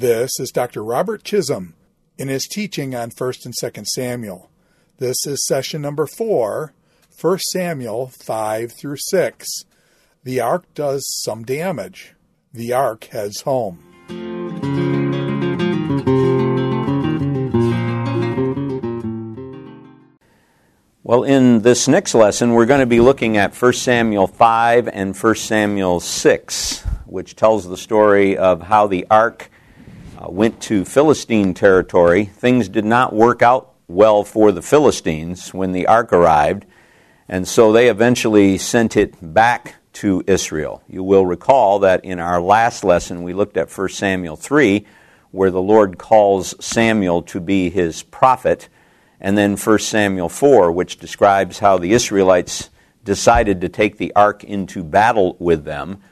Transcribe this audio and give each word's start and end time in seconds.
This 0.00 0.30
is 0.38 0.50
Dr. 0.50 0.82
Robert 0.82 1.24
Chisholm 1.24 1.74
in 2.16 2.28
his 2.28 2.46
teaching 2.46 2.94
on 2.94 3.10
1st 3.10 3.44
and 3.44 3.54
2nd 3.54 3.86
Samuel. 3.86 4.50
This 4.98 5.26
is 5.26 5.46
session 5.46 5.82
number 5.82 6.06
4, 6.06 6.72
1 7.20 7.38
Samuel 7.52 8.08
5 8.08 8.72
through 8.72 8.96
6. 8.98 9.46
The 10.24 10.40
ark 10.40 10.64
does 10.74 11.06
some 11.22 11.44
damage. 11.44 12.14
The 12.52 12.72
ark 12.72 13.04
heads 13.04 13.42
home. 13.42 13.89
Well, 21.10 21.24
in 21.24 21.62
this 21.62 21.88
next 21.88 22.14
lesson, 22.14 22.52
we're 22.52 22.66
going 22.66 22.78
to 22.78 22.86
be 22.86 23.00
looking 23.00 23.36
at 23.36 23.52
1 23.52 23.72
Samuel 23.72 24.28
5 24.28 24.86
and 24.86 25.16
1 25.16 25.34
Samuel 25.34 25.98
6, 25.98 26.82
which 27.06 27.34
tells 27.34 27.68
the 27.68 27.76
story 27.76 28.36
of 28.36 28.62
how 28.62 28.86
the 28.86 29.08
ark 29.10 29.50
uh, 30.16 30.30
went 30.30 30.60
to 30.62 30.84
Philistine 30.84 31.52
territory. 31.52 32.26
Things 32.26 32.68
did 32.68 32.84
not 32.84 33.12
work 33.12 33.42
out 33.42 33.74
well 33.88 34.22
for 34.22 34.52
the 34.52 34.62
Philistines 34.62 35.52
when 35.52 35.72
the 35.72 35.88
ark 35.88 36.12
arrived, 36.12 36.64
and 37.28 37.48
so 37.48 37.72
they 37.72 37.88
eventually 37.88 38.56
sent 38.56 38.96
it 38.96 39.16
back 39.20 39.74
to 39.94 40.22
Israel. 40.28 40.80
You 40.88 41.02
will 41.02 41.26
recall 41.26 41.80
that 41.80 42.04
in 42.04 42.20
our 42.20 42.40
last 42.40 42.84
lesson 42.84 43.24
we 43.24 43.34
looked 43.34 43.56
at 43.56 43.76
1 43.76 43.88
Samuel 43.88 44.36
3, 44.36 44.86
where 45.32 45.50
the 45.50 45.60
Lord 45.60 45.98
calls 45.98 46.54
Samuel 46.64 47.22
to 47.22 47.40
be 47.40 47.68
his 47.68 48.04
prophet, 48.04 48.68
and 49.20 49.36
then 49.36 49.56
1 49.56 49.78
Samuel 49.80 50.28
4, 50.28 50.72
which 50.72 50.98
describes 50.98 51.58
how 51.58 51.78
the 51.78 51.92
Israelites 51.92 52.70
decided 53.04 53.60
to 53.60 53.68
take 53.68 53.98
the 53.98 54.12
ark 54.14 54.44
into 54.44 54.82
battle 54.82 55.36
with 55.38 55.64
them. 55.64 56.02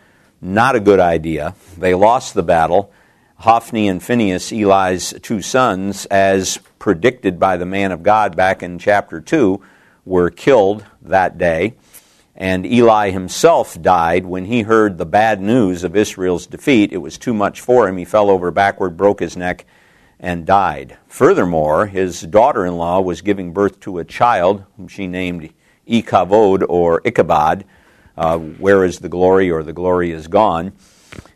Not 0.41 0.77
a 0.77 0.80
good 0.80 1.01
idea. 1.01 1.55
They 1.77 1.95
lost 1.95 2.35
the 2.35 2.43
battle. 2.43 2.93
Hophni 3.37 3.88
and 3.88 4.02
Phinehas, 4.02 4.52
Eli's 4.52 5.15
two 5.23 5.43
sons, 5.43 6.07
as 6.07 6.59
predicted 6.79 7.38
by 7.38 7.57
the 7.57 7.66
man 7.66 7.93
of 7.93 8.02
God 8.02 8.37
back 8.37 8.63
in 8.63 8.79
chapter 8.79 9.21
2, 9.21 9.60
were 10.04 10.30
killed 10.30 10.85
that 11.02 11.38
day. 11.38 11.75
And 12.35 12.65
Eli 12.66 13.10
himself 13.10 13.80
died 13.80 14.25
when 14.25 14.45
he 14.45 14.63
heard 14.63 14.97
the 14.97 15.07
bad 15.07 15.41
news 15.41 15.82
of 15.82 15.97
Israel's 15.97 16.47
defeat. 16.47 16.93
It 16.93 16.99
was 16.99 17.19
too 17.19 17.35
much 17.35 17.60
for 17.60 17.88
him. 17.88 17.97
He 17.97 18.04
fell 18.04 18.30
over 18.30 18.51
backward, 18.51 18.97
broke 18.97 19.21
his 19.21 19.37
neck, 19.37 19.66
and 20.21 20.47
died. 20.47 20.99
Furthermore, 21.07 21.87
his 21.87 22.23
daughter 22.23 22.66
in 22.66 22.77
law 22.77 23.01
was 23.01 23.21
giving 23.21 23.52
birth 23.52 23.79
to 23.80 23.99
a 23.99 24.05
child 24.05 24.65
whom 24.77 24.88
she 24.88 25.07
named 25.07 25.52
Ikavod 25.88 26.65
or 26.69 27.01
Ichabod. 27.05 27.65
Uh, 28.16 28.38
where 28.38 28.85
is 28.85 28.99
the 28.99 29.09
glory 29.09 29.51
or 29.51 29.63
the 29.63 29.73
glory 29.73 30.10
is 30.10 30.27
gone? 30.27 30.73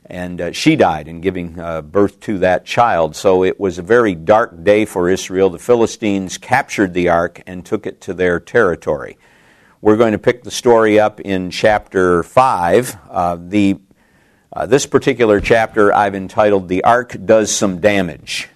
And 0.06 0.40
uh, 0.40 0.52
she 0.52 0.74
died 0.74 1.06
in 1.06 1.20
giving 1.20 1.58
uh, 1.58 1.80
birth 1.80 2.20
to 2.20 2.38
that 2.38 2.64
child. 2.64 3.14
So 3.14 3.44
it 3.44 3.58
was 3.58 3.78
a 3.78 3.82
very 3.82 4.14
dark 4.14 4.64
day 4.64 4.84
for 4.84 5.08
Israel. 5.08 5.48
The 5.48 5.58
Philistines 5.58 6.38
captured 6.38 6.92
the 6.92 7.08
ark 7.08 7.40
and 7.46 7.64
took 7.64 7.86
it 7.86 8.00
to 8.02 8.14
their 8.14 8.40
territory. 8.40 9.16
We're 9.80 9.96
going 9.96 10.12
to 10.12 10.18
pick 10.18 10.42
the 10.42 10.50
story 10.50 11.00
up 11.00 11.20
in 11.20 11.50
chapter 11.50 12.22
5. 12.22 12.96
Uh, 13.08 13.36
the, 13.40 13.80
uh, 14.52 14.66
this 14.66 14.86
particular 14.86 15.40
chapter 15.40 15.94
I've 15.94 16.14
entitled 16.14 16.68
The 16.68 16.84
Ark 16.84 17.16
Does 17.24 17.54
Some 17.54 17.80
Damage. 17.80 18.48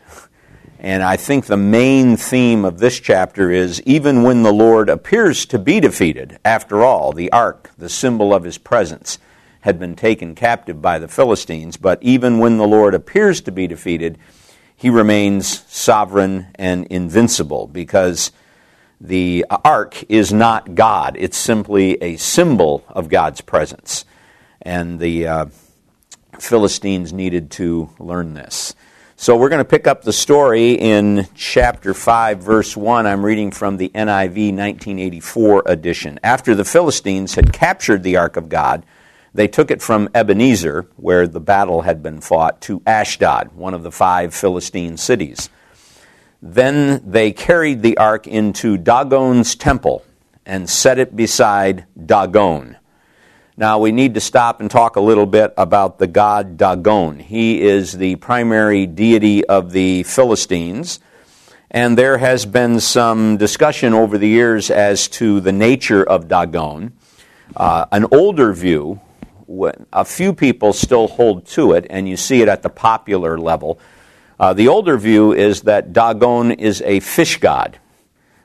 And 0.79 1.03
I 1.03 1.17
think 1.17 1.47
the 1.47 1.57
main 1.57 2.17
theme 2.17 2.65
of 2.65 2.79
this 2.79 3.01
chapter 3.01 3.51
is 3.51 3.81
even 3.83 4.23
when 4.23 4.43
the 4.43 4.53
Lord 4.53 4.89
appears 4.89 5.47
to 5.47 5.59
be 5.59 5.81
defeated, 5.81 6.39
after 6.45 6.83
all, 6.83 7.13
the 7.13 7.33
ark, 7.33 7.71
the 7.79 7.89
symbol 7.89 8.35
of 8.35 8.45
his 8.45 8.59
presence, 8.59 9.19
had 9.61 9.81
been 9.81 9.97
taken 9.97 10.35
captive 10.35 10.81
by 10.81 10.99
the 10.99 11.09
Philistines, 11.09 11.77
but 11.77 12.01
even 12.01 12.39
when 12.39 12.57
the 12.57 12.69
Lord 12.69 12.95
appears 12.95 13.41
to 13.41 13.51
be 13.51 13.67
defeated, 13.67 14.17
he 14.77 14.91
remains 14.91 15.65
sovereign 15.67 16.49
and 16.55 16.87
invincible 16.87 17.67
because 17.67 18.31
the 19.01 19.45
ark 19.65 20.05
is 20.09 20.33
not 20.33 20.77
God. 20.77 21.17
It's 21.19 21.37
simply 21.37 22.01
a 22.03 22.17
symbol 22.17 22.85
of 22.89 23.09
God's 23.09 23.41
presence. 23.41 24.05
And 24.63 25.01
the 25.01 25.27
uh, 25.27 25.47
Philistines 26.39 27.13
needed 27.13 27.51
to 27.53 27.91
learn 27.99 28.35
this. 28.35 28.75
So 29.19 29.35
we're 29.35 29.49
going 29.49 29.61
to 29.61 29.65
pick 29.65 29.87
up 29.87 30.03
the 30.03 30.13
story 30.13 30.73
in 30.73 31.27
chapter 31.35 31.95
5, 31.95 32.39
verse 32.39 32.77
1. 32.77 33.07
I'm 33.07 33.25
reading 33.25 33.51
from 33.51 33.79
the 33.79 33.89
NIV 33.89 34.53
1984 34.53 35.63
edition. 35.65 36.21
After 36.23 36.55
the 36.55 36.67
Philistines 36.67 37.35
had 37.35 37.51
captured 37.51 38.03
the 38.03 38.19
ark 38.19 38.37
of 38.37 38.51
God, 38.51 38.85
they 39.33 39.49
took 39.49 39.71
it 39.71 39.81
from 39.81 40.11
Ebenezer, 40.15 40.87
where 40.97 41.27
the 41.27 41.41
battle 41.41 41.81
had 41.81 42.03
been 42.03 42.21
fought, 42.21 42.61
to 42.63 42.83
Ashdod, 42.87 43.53
one 43.53 43.73
of 43.73 43.83
the 43.83 43.91
five 43.91 44.35
Philistine 44.35 44.99
cities. 44.99 45.49
Then 46.43 47.01
they 47.03 47.33
carried 47.33 47.81
the 47.81 47.97
ark 47.97 48.27
into 48.27 48.77
Dagon's 48.77 49.55
temple 49.55 50.05
and 50.45 50.69
set 50.69 50.99
it 50.99 51.17
beside 51.17 51.87
Dagon. 52.05 52.77
Now 53.57 53.79
we 53.79 53.91
need 53.93 54.15
to 54.15 54.21
stop 54.21 54.61
and 54.61 54.71
talk 54.71 54.97
a 54.97 55.01
little 55.01 55.27
bit 55.27 55.55
about 55.57 55.99
the 55.99 56.07
god 56.07 56.57
Dagon. 56.57 57.19
He 57.19 57.63
is 57.63 57.93
the 57.93 58.17
primary 58.17 58.87
deity 58.87 59.45
of 59.47 59.73
the 59.73 60.03
Philistines, 60.03 61.01
and 61.71 61.97
there 61.97 62.19
has 62.19 62.45
been 62.45 62.81
some 62.81 63.37
discussion 63.37 63.95
over 63.95 64.19
the 64.19 64.29
years 64.29 64.71
as 64.71 65.09
to 65.09 65.41
the 65.41 65.53
nature 65.53 66.05
of 66.05 66.29
Dagon. 66.29 66.93
Uh, 67.57 67.87
an 67.93 68.07
older 68.13 68.53
view, 68.53 69.01
a 69.93 70.05
few 70.05 70.35
people 70.35 70.73
still 70.73 71.09
hold 71.09 71.47
to 71.47 71.73
it, 71.73 71.87
and 71.89 72.09
you 72.09 72.17
see 72.17 72.43
it 72.43 72.49
at 72.49 72.63
the 72.63 72.71
popular 72.71 73.39
level 73.39 73.81
uh, 74.39 74.53
the 74.53 74.69
older 74.69 74.99
view 74.99 75.33
is 75.33 75.63
that 75.63 75.93
Dagon 75.93 76.53
is 76.53 76.83
a 76.83 77.01
fish 77.01 77.39
god 77.39 77.79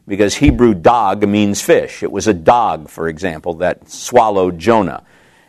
because 0.07 0.35
Hebrew 0.35 0.73
dag 0.73 1.27
means 1.27 1.61
fish. 1.61 2.03
It 2.03 2.11
was 2.11 2.27
a 2.27 2.33
dag, 2.33 2.89
for 2.89 3.07
example, 3.07 3.55
that 3.55 3.89
swallowed 3.89 4.59
Jonah. 4.59 5.03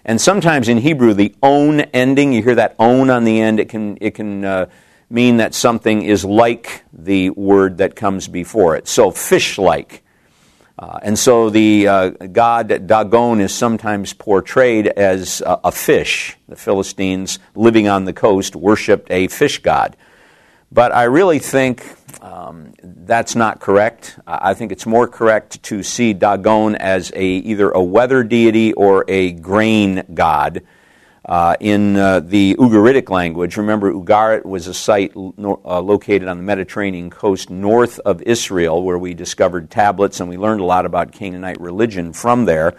And 0.05 0.21
sometimes 0.21 0.69
in 0.69 0.79
Hebrew, 0.79 1.15
the 1.15 1.35
own 1.43 1.81
ending, 1.81 2.33
you 2.33 2.43
hear 2.43 2.57
that 2.57 2.75
own 2.79 3.11
on 3.11 3.25
the 3.25 3.41
end, 3.41 3.61
it 3.61 3.69
can, 3.69 3.99
it 4.01 4.13
can 4.15 4.45
uh, 4.45 4.67
mean 5.09 5.37
that 5.37 5.55
something 5.55 6.03
is 6.03 6.25
like 6.25 6.83
the 6.93 7.31
word 7.31 7.79
that 7.79 7.95
comes 7.95 8.29
before 8.29 8.77
it. 8.77 8.89
So, 8.89 9.11
fish 9.11 9.59
like. 9.59 10.03
Uh, 10.79 10.99
and 11.03 11.19
so 11.19 11.51
the 11.51 11.87
uh, 11.87 12.11
god 12.33 12.89
Dagon 12.89 13.41
is 13.41 13.55
sometimes 13.55 14.15
portrayed 14.15 14.89
as 14.89 15.43
a 15.47 15.71
fish. 15.71 16.37
The 16.49 16.57
Philistines 16.57 17.39
living 17.55 17.87
on 17.89 18.05
the 18.05 18.13
coast 18.13 18.57
worshipped 18.57 19.11
a 19.11 19.29
fish 19.29 19.59
god. 19.59 19.97
But 20.73 20.93
I 20.93 21.03
really 21.05 21.39
think 21.39 21.85
um, 22.23 22.73
that's 22.83 23.35
not 23.35 23.61
correct. 23.61 24.19
I 24.27 24.55
think 24.55 24.73
it's 24.73 24.87
more 24.87 25.07
correct 25.07 25.63
to 25.65 25.83
see 25.83 26.15
Dagon 26.15 26.77
as 26.77 27.13
a, 27.15 27.23
either 27.23 27.71
a 27.71 27.83
weather 27.83 28.25
deity 28.25 28.73
or 28.73 29.05
a 29.07 29.33
grain 29.33 30.03
god. 30.15 30.63
Uh, 31.27 31.55
in 31.61 31.97
uh, 31.97 32.21
the 32.21 32.55
Ugaritic 32.55 33.11
language, 33.11 33.59
remember 33.59 33.93
Ugarit 33.93 34.47
was 34.47 34.67
a 34.67 34.73
site 34.73 35.15
lo- 35.15 35.61
uh, 35.63 35.81
located 35.81 36.27
on 36.27 36.39
the 36.39 36.43
Mediterranean 36.43 37.11
coast 37.11 37.51
north 37.51 38.01
of 38.01 38.23
Israel 38.23 38.83
where 38.83 38.99
we 38.99 39.13
discovered 39.13 39.71
tablets 39.71 40.21
and 40.21 40.29
we 40.29 40.39
learned 40.39 40.63
a 40.63 40.65
lot 40.65 40.87
about 40.87 41.13
Canaanite 41.13 41.61
religion 41.61 42.15
from 42.15 42.47
there. 42.47 42.73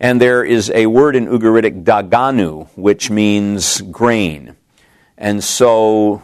And 0.00 0.20
there 0.20 0.44
is 0.44 0.68
a 0.74 0.86
word 0.86 1.14
in 1.14 1.26
Ugaritic, 1.26 1.84
Daganu, 1.84 2.68
which 2.76 3.08
means 3.08 3.80
grain. 3.82 4.56
And 5.16 5.44
so 5.44 6.22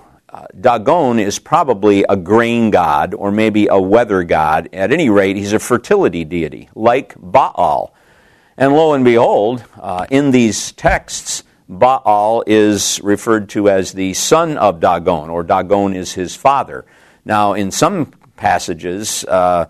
Dagon 0.58 1.18
is 1.18 1.38
probably 1.38 2.04
a 2.08 2.16
grain 2.16 2.70
god 2.70 3.14
or 3.14 3.30
maybe 3.30 3.66
a 3.68 3.80
weather 3.80 4.22
god. 4.22 4.68
At 4.72 4.92
any 4.92 5.08
rate, 5.08 5.36
he's 5.36 5.52
a 5.52 5.58
fertility 5.58 6.24
deity, 6.24 6.68
like 6.74 7.14
Baal. 7.18 7.94
And 8.56 8.72
lo 8.72 8.94
and 8.94 9.04
behold, 9.04 9.64
uh, 9.80 10.06
in 10.10 10.30
these 10.30 10.72
texts, 10.72 11.44
Baal 11.68 12.44
is 12.46 13.00
referred 13.02 13.48
to 13.50 13.68
as 13.68 13.92
the 13.92 14.14
son 14.14 14.56
of 14.56 14.80
Dagon, 14.80 15.30
or 15.30 15.42
Dagon 15.42 15.94
is 15.94 16.12
his 16.12 16.34
father. 16.36 16.84
Now, 17.24 17.54
in 17.54 17.70
some 17.70 18.12
passages, 18.36 19.24
uh, 19.24 19.66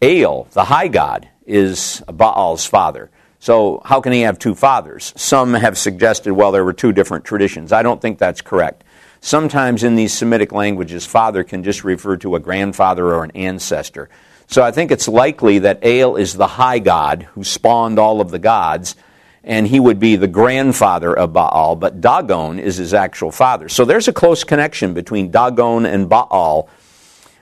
the 0.00 0.64
high 0.66 0.88
god, 0.88 1.28
is 1.46 2.02
Baal's 2.12 2.66
father. 2.66 3.10
So, 3.38 3.80
how 3.84 4.00
can 4.00 4.12
he 4.12 4.22
have 4.22 4.38
two 4.38 4.54
fathers? 4.54 5.12
Some 5.16 5.54
have 5.54 5.78
suggested, 5.78 6.32
well, 6.32 6.50
there 6.50 6.64
were 6.64 6.72
two 6.72 6.92
different 6.92 7.24
traditions. 7.24 7.72
I 7.72 7.82
don't 7.82 8.02
think 8.02 8.18
that's 8.18 8.40
correct. 8.40 8.82
Sometimes 9.20 9.82
in 9.82 9.96
these 9.96 10.12
Semitic 10.12 10.52
languages, 10.52 11.06
father 11.06 11.44
can 11.44 11.64
just 11.64 11.84
refer 11.84 12.16
to 12.18 12.36
a 12.36 12.40
grandfather 12.40 13.06
or 13.06 13.24
an 13.24 13.32
ancestor. 13.32 14.08
So 14.46 14.62
I 14.62 14.70
think 14.70 14.90
it's 14.90 15.08
likely 15.08 15.60
that 15.60 15.80
El 15.82 16.16
is 16.16 16.34
the 16.34 16.46
high 16.46 16.78
god 16.78 17.24
who 17.34 17.42
spawned 17.42 17.98
all 17.98 18.20
of 18.20 18.30
the 18.30 18.38
gods, 18.38 18.94
and 19.42 19.66
he 19.66 19.80
would 19.80 19.98
be 19.98 20.16
the 20.16 20.28
grandfather 20.28 21.16
of 21.16 21.32
Baal, 21.32 21.76
but 21.76 22.00
Dagon 22.00 22.58
is 22.58 22.76
his 22.76 22.94
actual 22.94 23.30
father. 23.30 23.68
So 23.68 23.84
there's 23.84 24.08
a 24.08 24.12
close 24.12 24.44
connection 24.44 24.94
between 24.94 25.30
Dagon 25.30 25.86
and 25.86 26.08
Baal 26.08 26.68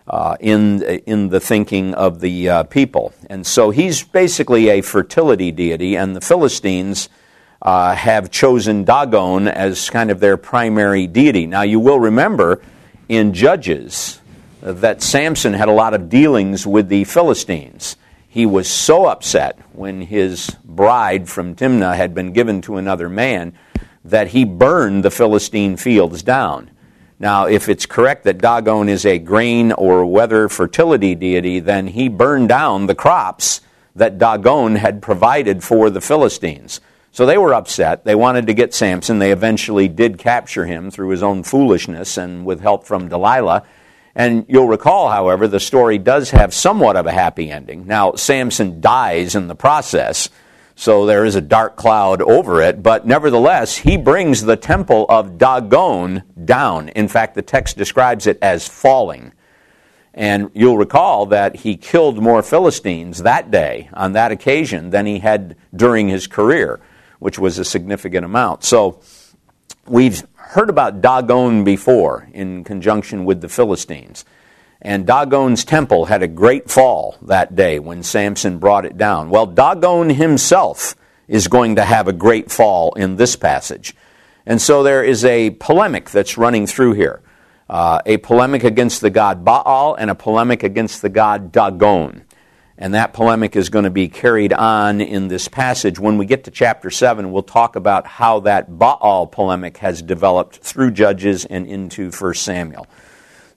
uh, 0.07 0.37
in, 0.41 0.83
in 0.83 1.29
the 1.29 1.41
thinking 1.41 1.95
of 1.95 2.21
the 2.21 2.49
uh, 2.49 2.63
people. 2.65 3.13
And 3.29 3.47
so 3.47 3.71
he's 3.71 4.03
basically 4.03 4.69
a 4.69 4.81
fertility 4.83 5.51
deity, 5.51 5.97
and 5.97 6.15
the 6.15 6.21
Philistines 6.21 7.09
uh, 7.65 7.95
have 7.95 8.31
chosen 8.31 8.85
Dagon 8.85 9.49
as 9.49 9.89
kind 9.89 10.11
of 10.11 10.21
their 10.21 10.37
primary 10.37 11.07
deity. 11.07 11.47
Now, 11.47 11.63
you 11.63 11.81
will 11.81 11.99
remember 11.99 12.61
in 13.09 13.33
Judges 13.33 14.21
that 14.61 15.03
Samson 15.03 15.55
had 15.55 15.69
a 15.69 15.73
lot 15.73 15.95
of 15.95 16.09
dealings 16.09 16.67
with 16.67 16.89
the 16.89 17.05
Philistines. 17.05 17.97
He 18.29 18.47
was 18.47 18.69
so 18.69 19.07
upset 19.07 19.59
when 19.73 20.03
his 20.03 20.51
bride 20.65 21.29
from 21.29 21.55
Timnah 21.55 21.97
had 21.97 22.15
been 22.15 22.33
given 22.33 22.61
to 22.63 22.77
another 22.77 23.09
man 23.09 23.55
that 24.05 24.29
he 24.29 24.45
burned 24.45 25.05
the 25.05 25.11
Philistine 25.11 25.77
fields 25.77 26.23
down. 26.23 26.71
Now, 27.19 27.47
if 27.47 27.69
it's 27.69 27.87
correct 27.87 28.25
that 28.25 28.39
Dagon 28.39 28.89
is 28.89 29.07
a 29.07 29.19
grain 29.19 29.73
or 29.73 30.05
weather 30.05 30.49
fertility 30.49 31.15
deity, 31.15 31.61
then 31.61 31.87
he 31.87 32.09
burned 32.09 32.49
down 32.49 32.87
the 32.87 32.95
crops 32.95 33.61
that 33.95 34.19
Dagon 34.19 34.75
had 34.75 35.01
provided 35.01 35.63
for 35.63 35.89
the 35.89 36.01
Philistines. 36.01 36.81
So 37.15 37.27
they 37.27 37.39
were 37.39 37.55
upset. 37.55 38.05
They 38.05 38.17
wanted 38.17 38.49
to 38.49 38.55
get 38.55 38.75
Samson. 38.75 39.21
They 39.21 39.31
eventually 39.31 39.87
did 39.87 40.19
capture 40.19 40.67
him 40.67 40.91
through 40.91 41.11
his 41.11 41.23
own 41.23 41.45
foolishness 41.45 42.19
and 42.19 42.45
with 42.45 42.61
help 42.61 42.85
from 42.85 43.09
Delilah. 43.09 43.63
And 44.17 44.45
you'll 44.49 44.67
recall, 44.67 45.11
however, 45.11 45.47
the 45.47 45.61
story 45.61 45.97
does 45.97 46.31
have 46.31 46.53
somewhat 46.53 46.97
of 46.97 47.07
a 47.07 47.13
happy 47.13 47.53
ending. 47.53 47.87
Now, 47.87 48.15
Samson 48.15 48.81
dies 48.81 49.37
in 49.37 49.47
the 49.47 49.55
process, 49.55 50.29
so 50.75 51.07
there 51.07 51.25
is 51.25 51.37
a 51.37 51.41
dark 51.41 51.77
cloud 51.77 52.21
over 52.21 52.61
it, 52.61 52.83
but 52.83 53.07
nevertheless, 53.07 53.77
he 53.77 53.97
brings 53.97 54.43
the 54.43 54.57
temple 54.57 55.07
of 55.09 55.39
Dagon 55.39 56.25
down. 56.45 56.89
In 56.89 57.07
fact, 57.07 57.37
the 57.37 57.43
text 57.43 57.77
describes 57.77 58.27
it 58.27 58.41
as 58.43 58.67
falling. 58.67 59.33
And 60.15 60.51
you'll 60.53 60.79
recall 60.79 61.27
that 61.27 61.55
he 61.55 61.77
killed 61.77 62.21
more 62.21 62.43
Philistines 62.43 63.23
that 63.23 63.53
day, 63.53 63.89
on 63.93 64.15
that 64.15 64.33
occasion, 64.33 64.91
than 64.91 65.07
he 65.07 65.21
had 65.21 65.55
during 65.77 66.09
his 66.09 66.27
career 66.27 66.81
which 67.25 67.39
was 67.39 67.59
a 67.59 67.65
significant 67.65 68.23
amount. 68.23 68.65
So 68.65 69.01
we've 69.87 70.23
heard 70.35 70.69
about 70.69 71.01
Dagon 71.01 71.65
before 71.65 72.29
in 72.35 72.65
conjunction 72.65 73.25
with 73.25 73.41
the 73.41 73.49
Philistines. 73.49 74.27
And 74.83 75.07
Dagon's 75.07 75.65
temple 75.65 76.05
had 76.05 76.23
a 76.23 76.29
great 76.29 76.71
fall 76.71 77.17
that 77.23 77.57
day 77.57 77.79
when 77.79 78.03
Samson 78.03 78.59
brought 78.59 78.85
it 78.85 78.99
down. 78.99 79.31
Well, 79.31 79.47
Dagon 79.47 80.11
himself 80.11 80.97
is 81.27 81.49
going 81.49 81.77
to 81.77 81.85
have 81.87 82.09
a 82.09 82.13
great 82.13 82.51
fall 82.51 82.93
in 82.93 83.17
this 83.17 83.37
passage. 83.37 83.95
And 84.45 84.61
so 84.61 84.83
there 84.83 85.03
is 85.03 85.25
a 85.25 85.49
polemic 85.49 86.11
that's 86.11 86.37
running 86.37 86.67
through 86.67 86.93
here 86.93 87.23
uh, 87.71 88.03
a 88.05 88.19
polemic 88.19 88.65
against 88.65 89.01
the 89.01 89.09
god 89.09 89.47
Baal 89.47 89.95
and 89.95 90.11
a 90.11 90.15
polemic 90.15 90.63
against 90.63 91.01
the 91.01 91.09
god 91.09 91.53
Dagon. 91.53 92.27
And 92.77 92.95
that 92.95 93.13
polemic 93.13 93.55
is 93.55 93.69
going 93.69 93.85
to 93.85 93.91
be 93.91 94.09
carried 94.09 94.53
on 94.53 95.01
in 95.01 95.29
this 95.29 95.47
passage. 95.47 95.99
When 95.99 96.19
we 96.19 96.27
get 96.27 96.45
to 96.45 96.51
chapter 96.51 96.91
7, 96.91 97.31
we'll 97.31 97.45
talk 97.45 97.77
about 97.77 98.07
how 98.07 98.41
that 98.41 98.79
Baal 98.79 99.29
polemic 99.29 99.77
has 99.79 100.03
developed 100.03 100.57
through 100.57 100.91
Judges 100.91 101.45
and 101.45 101.67
into 101.67 102.11
1 102.11 102.35
Samuel. 102.35 102.87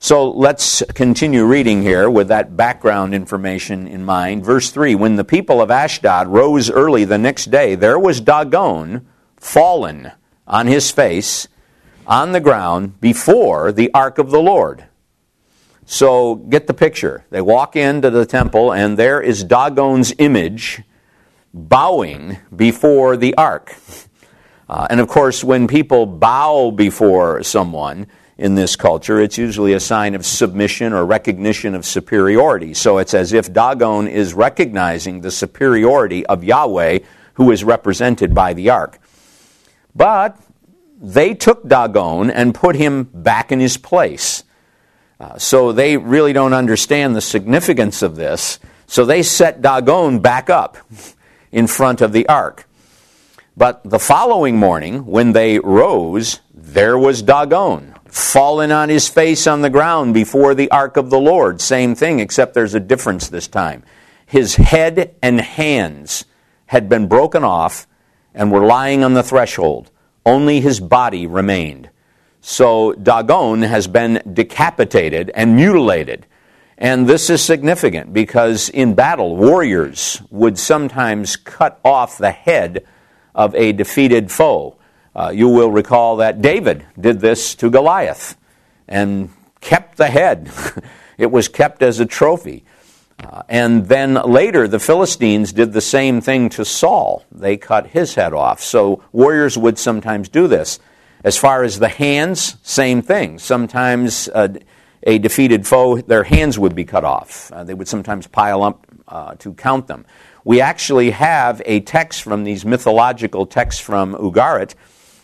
So 0.00 0.30
let's 0.30 0.84
continue 0.94 1.44
reading 1.44 1.82
here 1.82 2.08
with 2.08 2.28
that 2.28 2.56
background 2.56 3.12
information 3.12 3.88
in 3.88 4.04
mind. 4.04 4.44
Verse 4.44 4.70
3 4.70 4.94
When 4.94 5.16
the 5.16 5.24
people 5.24 5.60
of 5.60 5.72
Ashdod 5.72 6.28
rose 6.28 6.70
early 6.70 7.04
the 7.04 7.18
next 7.18 7.50
day, 7.50 7.74
there 7.74 7.98
was 7.98 8.20
Dagon 8.20 9.08
fallen 9.36 10.12
on 10.46 10.68
his 10.68 10.92
face 10.92 11.48
on 12.06 12.30
the 12.30 12.40
ground 12.40 13.00
before 13.00 13.72
the 13.72 13.92
ark 13.92 14.18
of 14.18 14.30
the 14.30 14.40
Lord. 14.40 14.87
So 15.90 16.34
get 16.34 16.66
the 16.66 16.74
picture. 16.74 17.24
They 17.30 17.40
walk 17.40 17.74
into 17.74 18.10
the 18.10 18.26
temple, 18.26 18.74
and 18.74 18.98
there 18.98 19.22
is 19.22 19.42
Dagon's 19.42 20.12
image 20.18 20.82
bowing 21.54 22.36
before 22.54 23.16
the 23.16 23.34
ark. 23.36 23.74
Uh, 24.68 24.86
and 24.90 25.00
of 25.00 25.08
course, 25.08 25.42
when 25.42 25.66
people 25.66 26.04
bow 26.04 26.70
before 26.70 27.42
someone 27.42 28.06
in 28.36 28.54
this 28.54 28.76
culture, 28.76 29.18
it's 29.18 29.38
usually 29.38 29.72
a 29.72 29.80
sign 29.80 30.14
of 30.14 30.26
submission 30.26 30.92
or 30.92 31.06
recognition 31.06 31.74
of 31.74 31.86
superiority. 31.86 32.74
So 32.74 32.98
it's 32.98 33.14
as 33.14 33.32
if 33.32 33.50
Dagon 33.50 34.08
is 34.08 34.34
recognizing 34.34 35.22
the 35.22 35.30
superiority 35.30 36.26
of 36.26 36.44
Yahweh, 36.44 36.98
who 37.32 37.50
is 37.50 37.64
represented 37.64 38.34
by 38.34 38.52
the 38.52 38.68
ark. 38.68 38.98
But 39.96 40.38
they 41.00 41.32
took 41.32 41.66
Dagon 41.66 42.30
and 42.30 42.54
put 42.54 42.76
him 42.76 43.04
back 43.04 43.50
in 43.50 43.58
his 43.58 43.78
place. 43.78 44.44
Uh, 45.20 45.36
so 45.38 45.72
they 45.72 45.96
really 45.96 46.32
don't 46.32 46.52
understand 46.52 47.16
the 47.16 47.20
significance 47.20 48.02
of 48.02 48.16
this. 48.16 48.60
So 48.86 49.04
they 49.04 49.22
set 49.22 49.60
Dagon 49.60 50.20
back 50.20 50.48
up 50.48 50.76
in 51.50 51.66
front 51.66 52.00
of 52.00 52.12
the 52.12 52.28
ark. 52.28 52.66
But 53.56 53.82
the 53.84 53.98
following 53.98 54.56
morning, 54.56 55.06
when 55.06 55.32
they 55.32 55.58
rose, 55.58 56.40
there 56.54 56.96
was 56.96 57.22
Dagon, 57.22 57.94
fallen 58.06 58.70
on 58.70 58.88
his 58.88 59.08
face 59.08 59.46
on 59.48 59.62
the 59.62 59.70
ground 59.70 60.14
before 60.14 60.54
the 60.54 60.70
ark 60.70 60.96
of 60.96 61.10
the 61.10 61.18
Lord. 61.18 61.60
Same 61.60 61.96
thing, 61.96 62.20
except 62.20 62.54
there's 62.54 62.74
a 62.74 62.80
difference 62.80 63.28
this 63.28 63.48
time. 63.48 63.82
His 64.26 64.56
head 64.56 65.16
and 65.22 65.40
hands 65.40 66.24
had 66.66 66.88
been 66.88 67.08
broken 67.08 67.42
off 67.42 67.86
and 68.32 68.52
were 68.52 68.64
lying 68.64 69.02
on 69.02 69.14
the 69.14 69.22
threshold. 69.22 69.90
Only 70.24 70.60
his 70.60 70.78
body 70.80 71.26
remained. 71.26 71.90
So 72.48 72.94
Dagon 72.94 73.60
has 73.60 73.86
been 73.88 74.22
decapitated 74.32 75.30
and 75.34 75.54
mutilated. 75.54 76.24
And 76.78 77.06
this 77.06 77.28
is 77.28 77.42
significant 77.42 78.14
because 78.14 78.70
in 78.70 78.94
battle, 78.94 79.36
warriors 79.36 80.22
would 80.30 80.58
sometimes 80.58 81.36
cut 81.36 81.78
off 81.84 82.16
the 82.16 82.30
head 82.30 82.86
of 83.34 83.54
a 83.54 83.72
defeated 83.72 84.32
foe. 84.32 84.78
Uh, 85.14 85.30
you 85.34 85.50
will 85.50 85.70
recall 85.70 86.16
that 86.16 86.40
David 86.40 86.86
did 86.98 87.20
this 87.20 87.54
to 87.56 87.68
Goliath 87.68 88.34
and 88.88 89.28
kept 89.60 89.98
the 89.98 90.08
head. 90.08 90.50
it 91.18 91.30
was 91.30 91.48
kept 91.48 91.82
as 91.82 92.00
a 92.00 92.06
trophy. 92.06 92.64
Uh, 93.22 93.42
and 93.50 93.88
then 93.88 94.14
later, 94.14 94.66
the 94.66 94.78
Philistines 94.78 95.52
did 95.52 95.74
the 95.74 95.82
same 95.82 96.22
thing 96.22 96.48
to 96.48 96.64
Saul. 96.64 97.26
They 97.30 97.58
cut 97.58 97.88
his 97.88 98.14
head 98.14 98.32
off. 98.32 98.62
So 98.62 99.04
warriors 99.12 99.58
would 99.58 99.78
sometimes 99.78 100.30
do 100.30 100.48
this. 100.48 100.78
As 101.24 101.36
far 101.36 101.64
as 101.64 101.78
the 101.78 101.88
hands, 101.88 102.56
same 102.62 103.02
thing. 103.02 103.38
Sometimes 103.38 104.28
uh, 104.28 104.48
a 105.02 105.18
defeated 105.18 105.66
foe, 105.66 105.98
their 105.98 106.24
hands 106.24 106.58
would 106.58 106.74
be 106.74 106.84
cut 106.84 107.04
off. 107.04 107.50
Uh, 107.52 107.64
they 107.64 107.74
would 107.74 107.88
sometimes 107.88 108.26
pile 108.26 108.62
up 108.62 108.86
uh, 109.08 109.34
to 109.36 109.52
count 109.54 109.86
them. 109.86 110.06
We 110.44 110.60
actually 110.60 111.10
have 111.10 111.60
a 111.66 111.80
text 111.80 112.22
from 112.22 112.44
these 112.44 112.64
mythological 112.64 113.46
texts 113.46 113.80
from 113.80 114.14
Ugarit 114.14 114.74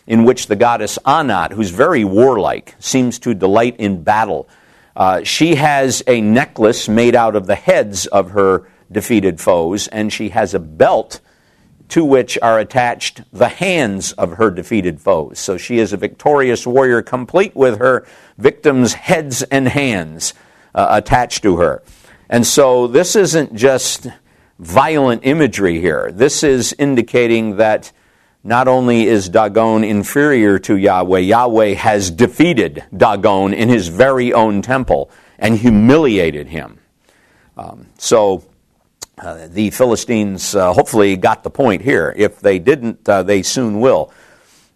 in 0.07 0.23
which 0.23 0.47
the 0.47 0.55
goddess 0.55 0.99
Anat, 1.05 1.51
who's 1.51 1.71
very 1.71 2.03
warlike, 2.03 2.75
seems 2.79 3.17
to 3.19 3.33
delight 3.33 3.75
in 3.77 4.03
battle. 4.03 4.47
Uh, 4.95 5.23
she 5.23 5.55
has 5.55 6.03
a 6.07 6.21
necklace 6.21 6.87
made 6.87 7.15
out 7.15 7.35
of 7.35 7.47
the 7.47 7.55
heads 7.55 8.05
of 8.07 8.31
her 8.31 8.69
defeated 8.91 9.41
foes, 9.41 9.87
and 9.87 10.13
she 10.13 10.29
has 10.29 10.53
a 10.53 10.59
belt 10.59 11.19
to 11.89 12.03
which 12.03 12.37
are 12.41 12.59
attached 12.59 13.21
the 13.31 13.47
hands 13.47 14.11
of 14.13 14.33
her 14.33 14.49
defeated 14.51 14.99
foes. 14.99 15.39
So 15.39 15.57
she 15.57 15.79
is 15.79 15.93
a 15.93 15.97
victorious 15.97 16.65
warrior, 16.65 17.01
complete 17.01 17.55
with 17.55 17.79
her 17.79 18.05
victims' 18.37 18.93
heads 18.93 19.43
and 19.43 19.67
hands 19.67 20.33
uh, 20.73 20.87
attached 20.89 21.43
to 21.43 21.57
her. 21.57 21.83
And 22.29 22.45
so 22.45 22.87
this 22.87 23.15
isn't 23.15 23.55
just 23.55 24.07
violent 24.59 25.25
imagery 25.25 25.79
here. 25.79 26.11
This 26.11 26.43
is 26.43 26.73
indicating 26.79 27.57
that 27.57 27.91
not 28.43 28.67
only 28.67 29.07
is 29.07 29.29
Dagon 29.29 29.83
inferior 29.83 30.59
to 30.59 30.75
Yahweh, 30.75 31.19
Yahweh 31.19 31.73
has 31.73 32.11
defeated 32.11 32.83
Dagon 32.95 33.53
in 33.53 33.69
his 33.69 33.87
very 33.87 34.33
own 34.33 34.61
temple 34.61 35.09
and 35.39 35.57
humiliated 35.57 36.47
him. 36.47 36.79
Um, 37.57 37.87
so 37.97 38.43
uh, 39.17 39.47
the 39.47 39.69
Philistines 39.69 40.55
uh, 40.55 40.73
hopefully 40.73 41.15
got 41.15 41.43
the 41.43 41.49
point 41.49 41.81
here. 41.81 42.13
If 42.15 42.39
they 42.39 42.59
didn't, 42.59 43.07
uh, 43.07 43.23
they 43.23 43.41
soon 43.43 43.79
will. 43.79 44.11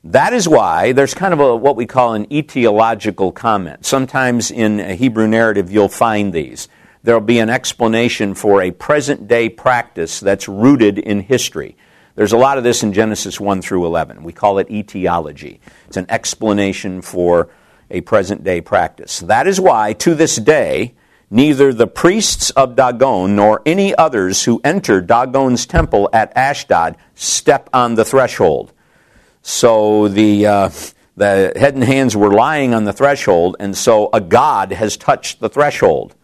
That 0.05 0.31
is 0.31 0.47
why 0.47 0.93
there's 0.93 1.13
kind 1.13 1.33
of 1.33 1.41
a, 1.41 1.55
what 1.55 1.75
we 1.75 1.85
call 1.85 2.13
an 2.13 2.25
etiological 2.27 3.33
comment. 3.33 3.85
Sometimes 3.85 4.49
in 4.49 4.79
a 4.79 4.95
Hebrew 4.95 5.27
narrative, 5.27 5.71
you'll 5.71 5.89
find 5.89 6.31
these. 6.31 6.69
There'll 7.03 7.21
be 7.21 7.39
an 7.39 7.49
explanation 7.49 8.33
for 8.33 8.61
a 8.61 8.71
present 8.71 9.27
day 9.27 9.49
practice 9.49 10.19
that's 10.19 10.47
rooted 10.47 10.97
in 10.97 11.19
history. 11.21 11.75
There's 12.15 12.33
a 12.33 12.37
lot 12.37 12.57
of 12.57 12.63
this 12.63 12.83
in 12.83 12.93
Genesis 12.93 13.39
1 13.39 13.61
through 13.61 13.85
11. 13.85 14.23
We 14.23 14.33
call 14.33 14.57
it 14.59 14.69
etiology. 14.71 15.59
It's 15.87 15.97
an 15.97 16.05
explanation 16.09 17.01
for 17.01 17.49
a 17.89 18.01
present 18.01 18.43
day 18.43 18.61
practice. 18.61 19.19
That 19.19 19.47
is 19.47 19.59
why, 19.59 19.93
to 19.93 20.15
this 20.15 20.35
day, 20.35 20.95
neither 21.29 21.73
the 21.73 21.87
priests 21.87 22.49
of 22.51 22.75
Dagon 22.75 23.35
nor 23.35 23.61
any 23.65 23.93
others 23.95 24.43
who 24.43 24.61
enter 24.63 25.01
Dagon's 25.01 25.65
temple 25.65 26.09
at 26.11 26.35
Ashdod 26.35 26.97
step 27.15 27.69
on 27.73 27.95
the 27.95 28.05
threshold. 28.05 28.73
So 29.41 30.07
the, 30.07 30.45
uh, 30.45 30.69
the 31.15 31.53
head 31.55 31.75
and 31.75 31.83
hands 31.83 32.15
were 32.15 32.31
lying 32.31 32.73
on 32.73 32.83
the 32.85 32.93
threshold, 32.93 33.57
and 33.59 33.75
so 33.75 34.09
a 34.11 34.21
god 34.21 34.71
has 34.71 34.97
touched 34.97 35.39
the 35.39 35.49
threshold. 35.49 36.15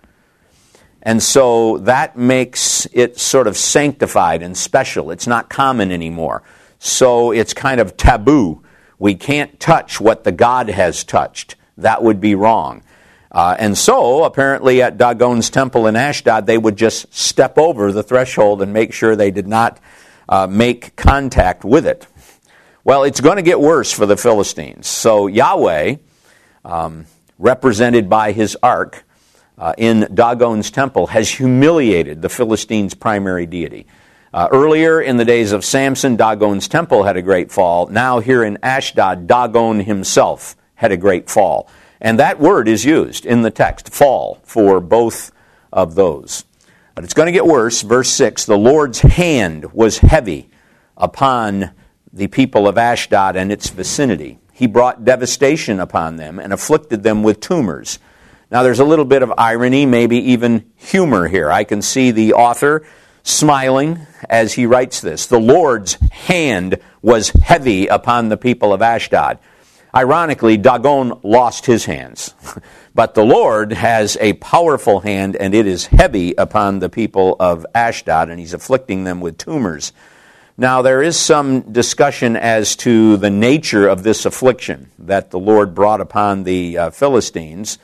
And 1.01 1.21
so 1.21 1.77
that 1.79 2.17
makes 2.17 2.87
it 2.91 3.19
sort 3.19 3.45
of 3.45 3.57
sanctified 3.57 4.41
and 4.41 4.57
special. 4.57 5.11
It's 5.11 5.27
not 5.27 5.49
common 5.49 5.91
anymore. 5.91 6.41
so 6.79 7.31
it's 7.31 7.53
kind 7.53 7.79
of 7.79 7.95
taboo. 7.95 8.63
We 8.97 9.15
can't 9.15 9.59
touch 9.59 9.99
what 9.99 10.23
the 10.23 10.31
God 10.31 10.69
has 10.69 11.03
touched. 11.03 11.55
That 11.77 12.01
would 12.01 12.19
be 12.19 12.35
wrong. 12.35 12.83
Uh, 13.35 13.53
and 13.59 13.77
so, 13.77 14.23
apparently, 14.23 14.81
at 14.81 14.97
Dagon's 14.97 15.49
temple 15.49 15.87
in 15.87 15.97
Ashdod, 15.97 16.45
they 16.45 16.57
would 16.57 16.77
just 16.77 17.13
step 17.13 17.57
over 17.57 17.91
the 17.91 18.01
threshold 18.01 18.61
and 18.61 18.71
make 18.71 18.93
sure 18.93 19.17
they 19.17 19.29
did 19.29 19.45
not 19.45 19.77
uh, 20.29 20.47
make 20.47 20.95
contact 20.95 21.65
with 21.65 21.85
it. 21.85 22.07
Well, 22.85 23.03
it's 23.03 23.19
going 23.19 23.35
to 23.35 23.41
get 23.41 23.59
worse 23.59 23.91
for 23.91 24.05
the 24.05 24.15
Philistines. 24.15 24.87
So, 24.87 25.27
Yahweh, 25.27 25.97
um, 26.63 27.07
represented 27.37 28.09
by 28.09 28.31
his 28.31 28.55
ark 28.63 29.03
uh, 29.57 29.73
in 29.77 30.07
Dagon's 30.13 30.71
temple, 30.71 31.07
has 31.07 31.29
humiliated 31.29 32.21
the 32.21 32.29
Philistines' 32.29 32.93
primary 32.93 33.45
deity. 33.45 33.85
Uh, 34.33 34.47
earlier 34.49 35.01
in 35.01 35.17
the 35.17 35.25
days 35.25 35.51
of 35.51 35.65
Samson, 35.65 36.15
Dagon's 36.15 36.69
temple 36.69 37.03
had 37.03 37.17
a 37.17 37.21
great 37.21 37.51
fall. 37.51 37.87
Now, 37.87 38.19
here 38.19 38.45
in 38.45 38.59
Ashdod, 38.63 39.27
Dagon 39.27 39.81
himself 39.81 40.55
had 40.75 40.93
a 40.93 40.97
great 40.97 41.29
fall. 41.29 41.67
And 42.01 42.19
that 42.19 42.39
word 42.39 42.67
is 42.67 42.85
used 42.85 43.25
in 43.25 43.41
the 43.41 43.51
text, 43.51 43.93
fall, 43.93 44.39
for 44.43 44.79
both 44.79 45.31
of 45.71 45.95
those. 45.95 46.45
But 46.93 47.03
it's 47.03 47.13
going 47.13 47.27
to 47.27 47.31
get 47.31 47.45
worse. 47.45 47.81
Verse 47.81 48.09
6 48.09 48.45
The 48.45 48.57
Lord's 48.57 48.99
hand 48.99 49.73
was 49.73 49.99
heavy 49.99 50.49
upon 50.97 51.71
the 52.11 52.27
people 52.27 52.67
of 52.67 52.77
Ashdod 52.77 53.35
and 53.35 53.51
its 53.51 53.69
vicinity. 53.69 54.39
He 54.53 54.67
brought 54.67 55.03
devastation 55.03 55.81
upon 55.81 56.15
them 56.15 56.39
and 56.39 56.53
afflicted 56.53 57.03
them 57.03 57.23
with 57.23 57.41
tumors. 57.41 57.99
Now, 58.49 58.63
there's 58.63 58.79
a 58.79 58.85
little 58.85 59.05
bit 59.05 59.21
of 59.21 59.33
irony, 59.37 59.85
maybe 59.85 60.17
even 60.31 60.71
humor 60.77 61.27
here. 61.27 61.51
I 61.51 61.65
can 61.65 61.81
see 61.81 62.11
the 62.11 62.33
author 62.33 62.85
smiling 63.23 64.05
as 64.29 64.53
he 64.53 64.65
writes 64.65 65.01
this. 65.01 65.25
The 65.25 65.39
Lord's 65.39 65.95
hand 66.11 66.79
was 67.01 67.29
heavy 67.29 67.87
upon 67.87 68.29
the 68.29 68.37
people 68.37 68.71
of 68.71 68.81
Ashdod. 68.81 69.39
Ironically, 69.95 70.57
Dagon 70.57 71.13
lost 71.23 71.65
his 71.65 71.85
hands. 71.85 72.33
But 72.95 73.13
the 73.13 73.25
Lord 73.25 73.73
has 73.73 74.17
a 74.21 74.31
powerful 74.33 75.01
hand, 75.01 75.35
and 75.35 75.53
it 75.53 75.67
is 75.67 75.87
heavy 75.87 76.33
upon 76.37 76.79
the 76.79 76.87
people 76.87 77.35
of 77.41 77.65
Ashdod, 77.75 78.29
and 78.29 78.39
he's 78.39 78.53
afflicting 78.53 79.03
them 79.03 79.19
with 79.19 79.37
tumors. 79.37 79.91
Now, 80.57 80.81
there 80.81 81.03
is 81.03 81.19
some 81.19 81.73
discussion 81.73 82.37
as 82.37 82.77
to 82.77 83.17
the 83.17 83.29
nature 83.29 83.89
of 83.89 84.03
this 84.03 84.25
affliction 84.25 84.91
that 84.97 85.31
the 85.31 85.39
Lord 85.39 85.75
brought 85.75 85.99
upon 85.99 86.45
the 86.45 86.77
uh, 86.77 86.89
Philistines. 86.91 87.79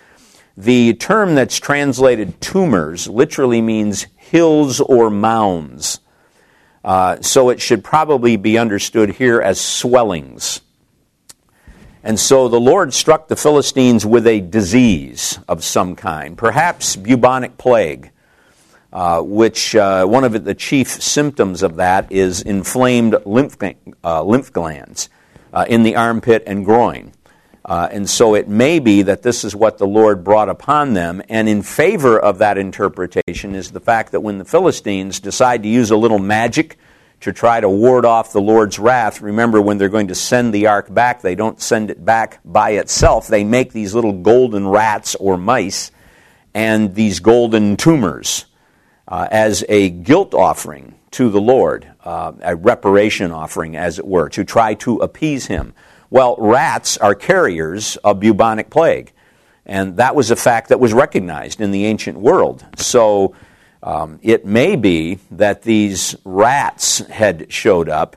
The 0.56 0.94
term 0.94 1.36
that's 1.36 1.60
translated 1.60 2.39
tumors 2.39 3.10
literally 3.10 3.62
means 3.62 4.08
hills 4.15 4.80
or 4.80 5.10
mounds. 5.10 6.00
Uh, 6.86 7.20
so 7.20 7.50
it 7.50 7.60
should 7.60 7.84
probably 7.84 8.38
be 8.38 8.58
understood 8.58 9.10
here 9.10 9.41
as 9.41 9.60
swellings. 9.60 10.62
And 12.03 12.20
so 12.20 12.48
the 12.48 12.60
Lord 12.60 12.93
struck 12.93 13.27
the 13.27 13.36
Philistines 13.36 14.05
with 14.05 14.25
a 14.25 14.39
disease 14.39 15.39
of 15.48 15.63
some 15.63 15.96
kind, 15.96 16.36
perhaps 16.36 16.96
bubonic 16.96 17.58
plague, 17.60 18.10
uh, 18.91 19.22
which 19.22 19.75
uh, 19.75 20.05
one 20.05 20.24
of 20.24 20.43
the 20.43 20.55
chief 20.55 20.89
symptoms 20.89 21.62
of 21.62 21.75
that 21.75 22.12
is 22.12 22.41
inflamed 22.41 23.15
lymph, 23.25 23.55
uh, 24.03 24.24
lymph 24.24 24.51
glands 24.51 25.10
uh, 25.53 25.65
in 25.70 25.84
the 25.84 25.96
armpit 25.96 26.43
and 26.48 26.65
groin. 26.65 27.12
Uh, 27.63 27.88
and 27.91 28.10
so 28.10 28.34
it 28.34 28.48
may 28.48 28.79
be 28.79 29.03
that 29.03 29.22
this 29.22 29.43
is 29.43 29.55
what 29.55 29.77
the 29.77 29.86
Lord 29.86 30.24
brought 30.24 30.50
upon 30.50 30.93
them. 30.93 31.22
And 31.29 31.48
in 31.48 31.62
favor 31.62 32.20
of 32.20 32.39
that 32.39 32.58
interpretation 32.58 33.53
is 33.53 33.70
the 33.70 33.79
fact 33.79 34.12
that 34.13 34.22
when 34.22 34.39
the 34.39 34.46
Philistines 34.46 35.20
decide 35.20 35.62
to 35.62 35.70
use 35.70 35.91
a 35.91 35.98
little 35.98 36.17
magic 36.17 36.79
to 37.22 37.32
try 37.32 37.60
to 37.60 37.70
ward 37.70 38.04
off 38.04 38.34
the 38.34 38.42
Lord's 38.42 38.80
wrath, 38.80 39.22
remember 39.22 39.62
when 39.62 39.78
they're 39.78 39.90
going 39.90 40.08
to 40.08 40.16
send 40.16 40.54
the 40.54 40.68
ark 40.68 40.92
back, 40.94 41.22
they 41.22 41.36
don't 41.36 41.62
send 41.62 41.92
it 41.92 42.04
back 42.04 42.40
by 42.44 42.72
itself. 42.72 43.28
They 43.28 43.44
make 43.44 43.72
these 43.72 43.94
little 43.94 44.13
golden 44.13 44.68
rats 44.68 45.16
or 45.16 45.38
mice 45.38 45.92
and 46.54 46.96
these 46.96 47.20
golden 47.20 47.78
tumors 47.78 48.46
uh, 49.08 49.28
as 49.32 49.63
a 49.70 49.90
guilt 49.90 50.34
offering 50.34 50.96
to 51.12 51.30
the 51.30 51.42
Lord, 51.42 51.88
uh, 52.04 52.32
a 52.42 52.56
reparation 52.56 53.32
offering, 53.32 53.75
as 53.75 54.00
it 54.00 54.08
were, 54.08 54.30
to 54.30 54.44
try 54.44 54.74
to 54.75 54.98
appease 54.98 55.46
him. 55.46 55.74
Well, 56.10 56.36
rats 56.40 56.98
are 56.98 57.13
carriers 57.13 57.98
of 57.98 58.20
bubonic 58.20 58.70
plague, 58.70 59.12
and 59.66 59.98
that 59.98 60.16
was 60.16 60.32
a 60.32 60.36
fact 60.36 60.70
that 60.70 60.80
was 60.80 60.94
recognized 60.94 61.62
in 61.62 61.72
the 61.72 61.86
ancient 61.86 62.18
world. 62.18 62.66
So 62.78 63.36
um, 63.84 64.20
it 64.22 64.46
may 64.46 64.76
be 64.76 65.20
that 65.32 65.64
these 65.64 66.16
rats 66.24 67.00
had 67.00 67.52
showed 67.52 67.90
up, 67.90 68.16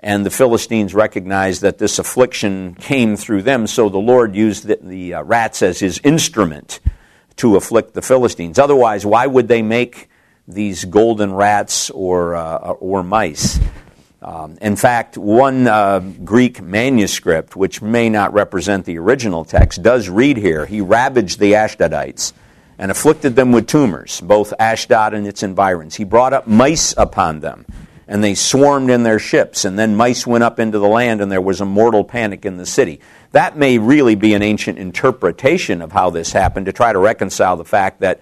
and 0.00 0.26
the 0.26 0.30
Philistines 0.30 0.94
recognized 0.94 1.62
that 1.62 1.78
this 1.78 1.98
affliction 1.98 2.74
came 2.74 3.16
through 3.16 3.42
them, 3.42 3.66
so 3.66 3.88
the 3.88 3.98
Lord 3.98 4.34
used 4.36 4.66
the, 4.66 4.78
the 4.82 5.14
uh, 5.14 5.22
rats 5.22 5.62
as 5.62 5.80
his 5.80 5.98
instrument 6.04 6.80
to 7.36 7.56
afflict 7.56 7.94
the 7.94 8.02
Philistines. 8.02 8.58
Otherwise, 8.58 9.06
why 9.06 9.26
would 9.26 9.48
they 9.48 9.62
make 9.62 10.08
these 10.46 10.84
golden 10.84 11.32
rats 11.32 11.90
or, 11.90 12.34
uh, 12.34 12.72
or 12.72 13.02
mice? 13.02 13.58
Um, 14.22 14.58
in 14.60 14.76
fact, 14.76 15.16
one 15.16 15.66
uh, 15.66 16.00
Greek 16.24 16.60
manuscript, 16.60 17.56
which 17.56 17.80
may 17.80 18.08
not 18.08 18.32
represent 18.32 18.84
the 18.84 18.98
original 18.98 19.44
text, 19.44 19.82
does 19.82 20.08
read 20.08 20.36
here 20.36 20.66
He 20.66 20.80
ravaged 20.80 21.38
the 21.38 21.52
Ashdodites 21.52 22.32
and 22.78 22.90
afflicted 22.90 23.36
them 23.36 23.52
with 23.52 23.66
tumors, 23.66 24.20
both 24.20 24.52
Ashdod 24.58 25.14
and 25.14 25.26
its 25.26 25.42
environs. 25.42 25.94
He 25.94 26.04
brought 26.04 26.32
up 26.32 26.46
mice 26.46 26.94
upon 26.96 27.40
them, 27.40 27.64
and 28.06 28.22
they 28.22 28.34
swarmed 28.34 28.90
in 28.90 29.02
their 29.02 29.18
ships, 29.18 29.64
and 29.64 29.78
then 29.78 29.96
mice 29.96 30.26
went 30.26 30.44
up 30.44 30.60
into 30.60 30.78
the 30.78 30.88
land, 30.88 31.20
and 31.20 31.32
there 31.32 31.40
was 31.40 31.60
a 31.60 31.64
mortal 31.64 32.04
panic 32.04 32.44
in 32.44 32.56
the 32.56 32.66
city. 32.66 33.00
That 33.32 33.56
may 33.56 33.78
really 33.78 34.14
be 34.14 34.34
an 34.34 34.42
ancient 34.42 34.78
interpretation 34.78 35.82
of 35.82 35.92
how 35.92 36.10
this 36.10 36.32
happened 36.32 36.66
to 36.66 36.72
try 36.72 36.92
to 36.92 36.98
reconcile 36.98 37.56
the 37.56 37.64
fact 37.64 38.00
that 38.00 38.20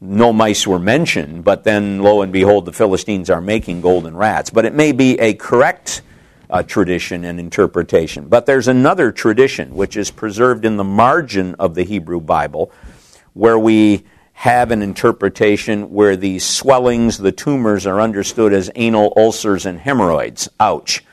no 0.00 0.32
mice 0.32 0.66
were 0.66 0.78
mentioned, 0.78 1.44
but 1.44 1.64
then 1.64 2.00
lo 2.00 2.22
and 2.22 2.32
behold, 2.32 2.66
the 2.66 2.72
Philistines 2.72 3.30
are 3.30 3.40
making 3.40 3.80
golden 3.80 4.16
rats. 4.16 4.50
But 4.50 4.64
it 4.64 4.74
may 4.74 4.92
be 4.92 5.18
a 5.18 5.34
correct 5.34 6.02
uh, 6.50 6.62
tradition 6.62 7.24
and 7.24 7.40
interpretation. 7.40 8.28
But 8.28 8.46
there's 8.46 8.68
another 8.68 9.12
tradition 9.12 9.74
which 9.74 9.96
is 9.96 10.10
preserved 10.10 10.64
in 10.64 10.76
the 10.76 10.84
margin 10.84 11.54
of 11.58 11.74
the 11.74 11.84
Hebrew 11.84 12.20
Bible 12.20 12.70
where 13.34 13.58
we 13.58 14.04
have 14.32 14.70
an 14.70 14.82
interpretation 14.82 15.92
where 15.92 16.16
the 16.16 16.38
swellings, 16.38 17.18
the 17.18 17.32
tumors, 17.32 17.86
are 17.86 18.00
understood 18.00 18.52
as 18.52 18.70
anal 18.74 19.12
ulcers 19.16 19.66
and 19.66 19.78
hemorrhoids. 19.78 20.48
Ouch. 20.58 21.04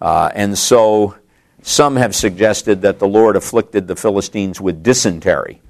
Uh, 0.00 0.30
and 0.34 0.56
so 0.56 1.16
some 1.62 1.96
have 1.96 2.14
suggested 2.14 2.82
that 2.82 3.00
the 3.00 3.08
Lord 3.08 3.34
afflicted 3.34 3.88
the 3.88 3.96
Philistines 3.96 4.60
with 4.60 4.82
dysentery 4.82 5.60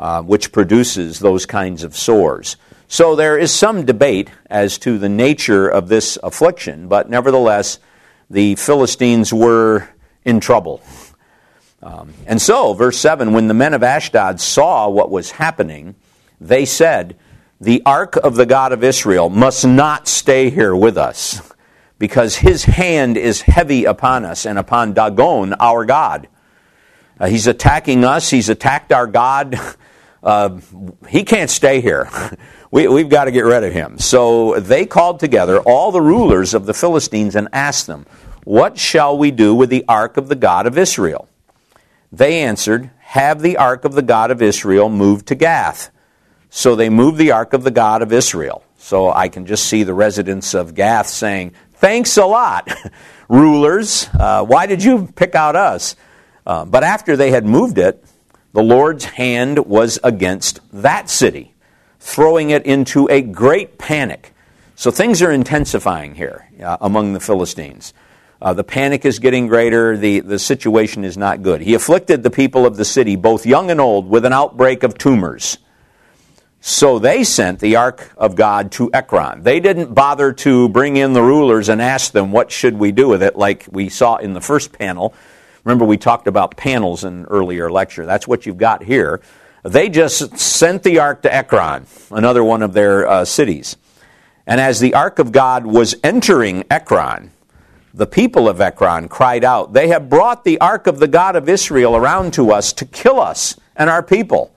uh, 0.00 0.22
which 0.22 0.50
produces 0.50 1.18
those 1.18 1.44
kinds 1.44 1.84
of 1.84 1.94
sores. 1.94 2.56
So 2.88 3.14
there 3.14 3.36
is 3.36 3.52
some 3.52 3.84
debate 3.84 4.30
as 4.48 4.78
to 4.78 4.98
the 4.98 5.10
nature 5.10 5.68
of 5.68 5.88
this 5.88 6.18
affliction, 6.22 6.88
but 6.88 7.10
nevertheless, 7.10 7.78
the 8.30 8.54
Philistines 8.54 9.30
were 9.30 9.90
in 10.24 10.40
trouble. 10.40 10.80
Um, 11.82 12.12
and 12.26 12.40
so, 12.40 12.74
verse 12.74 12.98
7 12.98 13.32
when 13.32 13.48
the 13.48 13.54
men 13.54 13.72
of 13.72 13.82
Ashdod 13.82 14.40
saw 14.40 14.88
what 14.88 15.10
was 15.10 15.32
happening, 15.32 15.94
they 16.40 16.64
said, 16.64 17.16
The 17.60 17.82
ark 17.86 18.16
of 18.16 18.34
the 18.34 18.46
God 18.46 18.72
of 18.72 18.84
Israel 18.84 19.30
must 19.30 19.66
not 19.66 20.06
stay 20.06 20.50
here 20.50 20.76
with 20.76 20.98
us, 20.98 21.40
because 21.98 22.36
his 22.36 22.64
hand 22.64 23.16
is 23.16 23.42
heavy 23.42 23.84
upon 23.84 24.24
us 24.26 24.44
and 24.44 24.58
upon 24.58 24.92
Dagon, 24.92 25.54
our 25.54 25.86
God. 25.86 26.28
Uh, 27.18 27.28
he's 27.28 27.46
attacking 27.46 28.04
us, 28.04 28.28
he's 28.28 28.50
attacked 28.50 28.92
our 28.92 29.06
God. 29.06 29.58
uh, 30.22 30.58
he 31.08 31.24
can't 31.24 31.50
stay 31.50 31.80
here. 31.80 32.10
we, 32.70 32.88
we've 32.88 33.08
got 33.08 33.24
to 33.24 33.30
get 33.30 33.46
rid 33.46 33.64
of 33.64 33.72
him. 33.72 33.98
So 33.98 34.60
they 34.60 34.84
called 34.84 35.18
together 35.18 35.60
all 35.60 35.92
the 35.92 36.02
rulers 36.02 36.52
of 36.52 36.66
the 36.66 36.74
Philistines 36.74 37.36
and 37.36 37.48
asked 37.54 37.86
them, 37.86 38.04
What 38.44 38.78
shall 38.78 39.16
we 39.16 39.30
do 39.30 39.54
with 39.54 39.70
the 39.70 39.84
ark 39.88 40.18
of 40.18 40.28
the 40.28 40.36
God 40.36 40.66
of 40.66 40.76
Israel? 40.76 41.26
They 42.12 42.42
answered, 42.42 42.90
Have 43.00 43.40
the 43.40 43.56
ark 43.56 43.84
of 43.84 43.94
the 43.94 44.02
God 44.02 44.30
of 44.30 44.42
Israel 44.42 44.88
moved 44.88 45.26
to 45.28 45.34
Gath. 45.34 45.90
So 46.50 46.74
they 46.74 46.88
moved 46.88 47.18
the 47.18 47.30
ark 47.30 47.52
of 47.52 47.62
the 47.62 47.70
God 47.70 48.02
of 48.02 48.12
Israel. 48.12 48.64
So 48.78 49.12
I 49.12 49.28
can 49.28 49.46
just 49.46 49.66
see 49.66 49.84
the 49.84 49.94
residents 49.94 50.54
of 50.54 50.74
Gath 50.74 51.06
saying, 51.06 51.52
Thanks 51.74 52.16
a 52.16 52.26
lot, 52.26 52.70
rulers. 53.28 54.08
Uh, 54.12 54.44
why 54.44 54.66
did 54.66 54.82
you 54.82 55.06
pick 55.14 55.34
out 55.34 55.56
us? 55.56 55.96
Uh, 56.46 56.64
but 56.64 56.82
after 56.82 57.16
they 57.16 57.30
had 57.30 57.46
moved 57.46 57.78
it, 57.78 58.04
the 58.52 58.62
Lord's 58.62 59.04
hand 59.04 59.66
was 59.66 60.00
against 60.02 60.60
that 60.72 61.08
city, 61.08 61.54
throwing 62.00 62.50
it 62.50 62.66
into 62.66 63.08
a 63.08 63.22
great 63.22 63.78
panic. 63.78 64.34
So 64.74 64.90
things 64.90 65.22
are 65.22 65.30
intensifying 65.30 66.14
here 66.14 66.48
uh, 66.60 66.78
among 66.80 67.12
the 67.12 67.20
Philistines. 67.20 67.94
Uh, 68.42 68.54
the 68.54 68.64
panic 68.64 69.04
is 69.04 69.18
getting 69.18 69.48
greater. 69.48 69.96
The, 69.96 70.20
the 70.20 70.38
situation 70.38 71.04
is 71.04 71.18
not 71.18 71.42
good. 71.42 71.60
He 71.60 71.74
afflicted 71.74 72.22
the 72.22 72.30
people 72.30 72.64
of 72.64 72.76
the 72.76 72.84
city, 72.84 73.16
both 73.16 73.44
young 73.44 73.70
and 73.70 73.80
old, 73.80 74.08
with 74.08 74.24
an 74.24 74.32
outbreak 74.32 74.82
of 74.82 74.96
tumors. 74.96 75.58
So 76.62 76.98
they 76.98 77.24
sent 77.24 77.60
the 77.60 77.76
ark 77.76 78.12
of 78.18 78.36
God 78.36 78.72
to 78.72 78.90
Ekron. 78.92 79.42
They 79.42 79.60
didn't 79.60 79.94
bother 79.94 80.32
to 80.34 80.68
bring 80.68 80.96
in 80.96 81.14
the 81.14 81.22
rulers 81.22 81.70
and 81.70 81.80
ask 81.80 82.12
them 82.12 82.32
what 82.32 82.50
should 82.50 82.78
we 82.78 82.92
do 82.92 83.08
with 83.08 83.22
it 83.22 83.36
like 83.36 83.66
we 83.70 83.88
saw 83.88 84.16
in 84.16 84.34
the 84.34 84.42
first 84.42 84.72
panel. 84.72 85.14
Remember 85.64 85.84
we 85.84 85.96
talked 85.96 86.26
about 86.26 86.56
panels 86.56 87.04
in 87.04 87.20
an 87.20 87.24
earlier 87.26 87.70
lecture. 87.70 88.04
That's 88.04 88.28
what 88.28 88.44
you've 88.44 88.58
got 88.58 88.82
here. 88.82 89.20
They 89.62 89.88
just 89.88 90.38
sent 90.38 90.82
the 90.82 90.98
ark 90.98 91.22
to 91.22 91.34
Ekron, 91.34 91.86
another 92.10 92.44
one 92.44 92.62
of 92.62 92.72
their 92.72 93.06
uh, 93.06 93.24
cities. 93.24 93.76
And 94.46 94.60
as 94.60 94.80
the 94.80 94.94
ark 94.94 95.18
of 95.18 95.32
God 95.32 95.66
was 95.66 95.94
entering 96.02 96.64
Ekron, 96.70 97.30
the 97.92 98.06
people 98.06 98.48
of 98.48 98.60
Ekron 98.60 99.08
cried 99.08 99.44
out, 99.44 99.72
They 99.72 99.88
have 99.88 100.08
brought 100.08 100.44
the 100.44 100.60
ark 100.60 100.86
of 100.86 100.98
the 100.98 101.08
God 101.08 101.36
of 101.36 101.48
Israel 101.48 101.96
around 101.96 102.34
to 102.34 102.52
us 102.52 102.72
to 102.74 102.84
kill 102.84 103.20
us 103.20 103.58
and 103.76 103.90
our 103.90 104.02
people. 104.02 104.54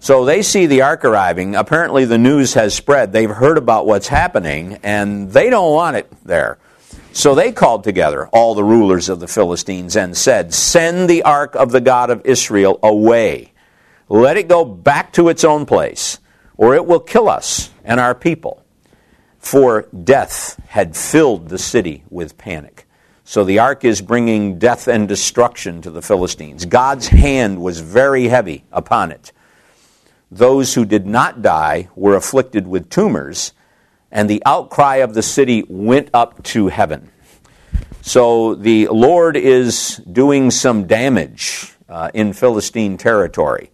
So 0.00 0.24
they 0.24 0.42
see 0.42 0.66
the 0.66 0.82
ark 0.82 1.04
arriving. 1.04 1.56
Apparently, 1.56 2.04
the 2.04 2.18
news 2.18 2.54
has 2.54 2.74
spread. 2.74 3.12
They've 3.12 3.28
heard 3.28 3.58
about 3.58 3.86
what's 3.86 4.08
happening, 4.08 4.78
and 4.84 5.32
they 5.32 5.50
don't 5.50 5.72
want 5.72 5.96
it 5.96 6.12
there. 6.24 6.58
So 7.12 7.34
they 7.34 7.50
called 7.50 7.82
together 7.82 8.28
all 8.28 8.54
the 8.54 8.62
rulers 8.62 9.08
of 9.08 9.18
the 9.18 9.26
Philistines 9.26 9.96
and 9.96 10.16
said, 10.16 10.54
Send 10.54 11.10
the 11.10 11.24
ark 11.24 11.56
of 11.56 11.72
the 11.72 11.80
God 11.80 12.10
of 12.10 12.24
Israel 12.24 12.78
away. 12.82 13.52
Let 14.08 14.36
it 14.36 14.46
go 14.46 14.64
back 14.64 15.12
to 15.14 15.28
its 15.28 15.42
own 15.42 15.66
place, 15.66 16.20
or 16.56 16.76
it 16.76 16.86
will 16.86 17.00
kill 17.00 17.28
us 17.28 17.70
and 17.84 17.98
our 17.98 18.14
people 18.14 18.62
for 19.48 19.88
death 20.04 20.60
had 20.68 20.94
filled 20.94 21.48
the 21.48 21.56
city 21.56 22.04
with 22.10 22.36
panic. 22.36 22.86
So 23.24 23.44
the 23.44 23.60
ark 23.60 23.82
is 23.82 24.02
bringing 24.02 24.58
death 24.58 24.86
and 24.88 25.08
destruction 25.08 25.80
to 25.82 25.90
the 25.90 26.02
Philistines. 26.02 26.66
God's 26.66 27.08
hand 27.08 27.62
was 27.62 27.80
very 27.80 28.28
heavy 28.28 28.64
upon 28.70 29.10
it. 29.10 29.32
Those 30.30 30.74
who 30.74 30.84
did 30.84 31.06
not 31.06 31.40
die 31.40 31.88
were 31.96 32.14
afflicted 32.14 32.68
with 32.68 32.90
tumors, 32.90 33.54
and 34.12 34.28
the 34.28 34.42
outcry 34.44 34.96
of 34.96 35.14
the 35.14 35.22
city 35.22 35.64
went 35.66 36.10
up 36.12 36.42
to 36.52 36.68
heaven. 36.68 37.10
So 38.02 38.54
the 38.54 38.88
Lord 38.88 39.34
is 39.34 39.96
doing 40.12 40.50
some 40.50 40.86
damage 40.86 41.72
uh, 41.88 42.10
in 42.12 42.34
Philistine 42.34 42.98
territory. 42.98 43.70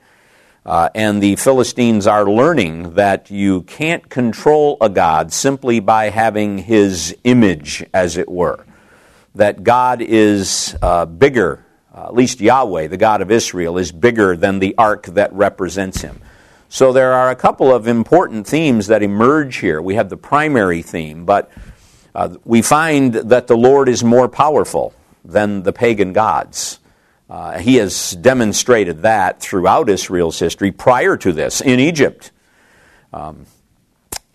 Uh, 0.67 0.89
and 0.95 1.23
the 1.23 1.37
Philistines 1.37 2.07
are 2.07 2.25
learning 2.25 2.95
that 2.95 3.31
you 3.31 3.63
can't 3.63 4.09
control 4.09 4.79
a 4.81 4.89
God 4.89 5.31
simply 5.31 5.79
by 5.79 6.09
having 6.09 6.57
his 6.59 7.15
image, 7.25 7.85
as 7.93 8.17
it 8.17 8.31
were. 8.31 8.65
That 9.35 9.63
God 9.63 10.01
is 10.01 10.75
uh, 10.81 11.05
bigger, 11.05 11.65
uh, 11.95 12.05
at 12.07 12.15
least 12.15 12.41
Yahweh, 12.41 12.87
the 12.87 12.97
God 12.97 13.21
of 13.21 13.31
Israel, 13.31 13.77
is 13.77 13.93
bigger 13.93 14.37
than 14.37 14.59
the 14.59 14.75
ark 14.79 15.07
that 15.07 15.33
represents 15.35 16.01
him. 16.01 16.21
So 16.71 16.95
there 16.95 17.13
are 17.13 17.31
a 17.31 17.37
couple 17.37 17.73
of 17.73 17.87
important 17.87 18.47
themes 18.47 18.87
that 18.87 19.03
emerge 19.03 19.57
here. 19.57 19.83
We 19.83 19.97
have 19.97 20.09
the 20.09 20.17
primary 20.17 20.81
theme, 20.81 21.27
but 21.27 21.51
uh, 22.15 22.37
we 22.45 22.63
find 22.63 23.13
that 23.13 23.49
the 23.49 23.57
Lord 23.57 23.89
is 23.89 24.03
more 24.03 24.29
powerful 24.29 24.95
than 25.25 25.63
the 25.63 25.73
pagan 25.73 26.13
gods. 26.13 26.81
Uh, 27.29 27.59
he 27.59 27.77
has 27.77 28.13
demonstrated 28.13 29.03
that 29.03 29.41
throughout 29.41 29.89
Israel's 29.89 30.39
history 30.39 30.71
prior 30.71 31.17
to 31.17 31.33
this 31.33 31.61
in 31.61 31.81
Egypt. 31.81 32.31
Um, 33.13 33.47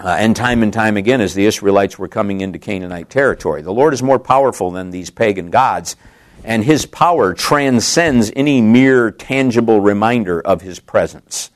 uh, 0.02 0.16
and 0.18 0.36
time 0.36 0.64
and 0.64 0.72
time 0.72 0.96
again 0.96 1.20
as 1.20 1.34
the 1.34 1.46
Israelites 1.46 2.00
were 2.00 2.08
coming 2.08 2.40
into 2.42 2.58
Canaanite 2.58 3.10
territory. 3.10 3.62
The 3.62 3.74
Lord 3.74 3.94
is 3.94 4.02
more 4.02 4.20
powerful 4.20 4.72
than 4.72 4.92
these 4.92 5.10
pagan 5.10 5.50
gods, 5.50 5.98
and 6.46 6.64
his 6.64 6.86
power 6.86 7.34
transcends 7.34 8.32
any 8.36 8.62
mere 8.62 9.12
tangible 9.12 9.82
reminder 9.82 10.40
of 10.40 10.62
his 10.62 10.80
presence. 10.80 11.52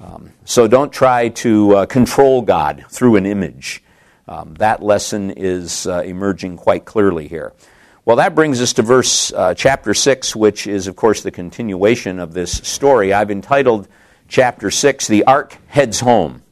Um, 0.00 0.32
so 0.44 0.66
don't 0.66 0.92
try 0.92 1.28
to 1.28 1.76
uh, 1.76 1.86
control 1.86 2.42
God 2.42 2.84
through 2.90 3.16
an 3.16 3.24
image. 3.24 3.82
Um, 4.26 4.54
that 4.54 4.82
lesson 4.82 5.30
is 5.30 5.86
uh, 5.86 6.02
emerging 6.04 6.56
quite 6.56 6.84
clearly 6.84 7.28
here. 7.28 7.52
Well, 8.06 8.16
that 8.16 8.34
brings 8.34 8.60
us 8.60 8.74
to 8.74 8.82
verse 8.82 9.32
uh, 9.32 9.54
chapter 9.54 9.94
6, 9.94 10.36
which 10.36 10.66
is, 10.66 10.88
of 10.88 10.94
course, 10.94 11.22
the 11.22 11.30
continuation 11.30 12.18
of 12.18 12.34
this 12.34 12.52
story. 12.52 13.14
I've 13.14 13.30
entitled 13.30 13.88
chapter 14.28 14.70
6, 14.70 15.08
The 15.08 15.24
Ark 15.24 15.56
Heads 15.68 16.00
Home. 16.00 16.42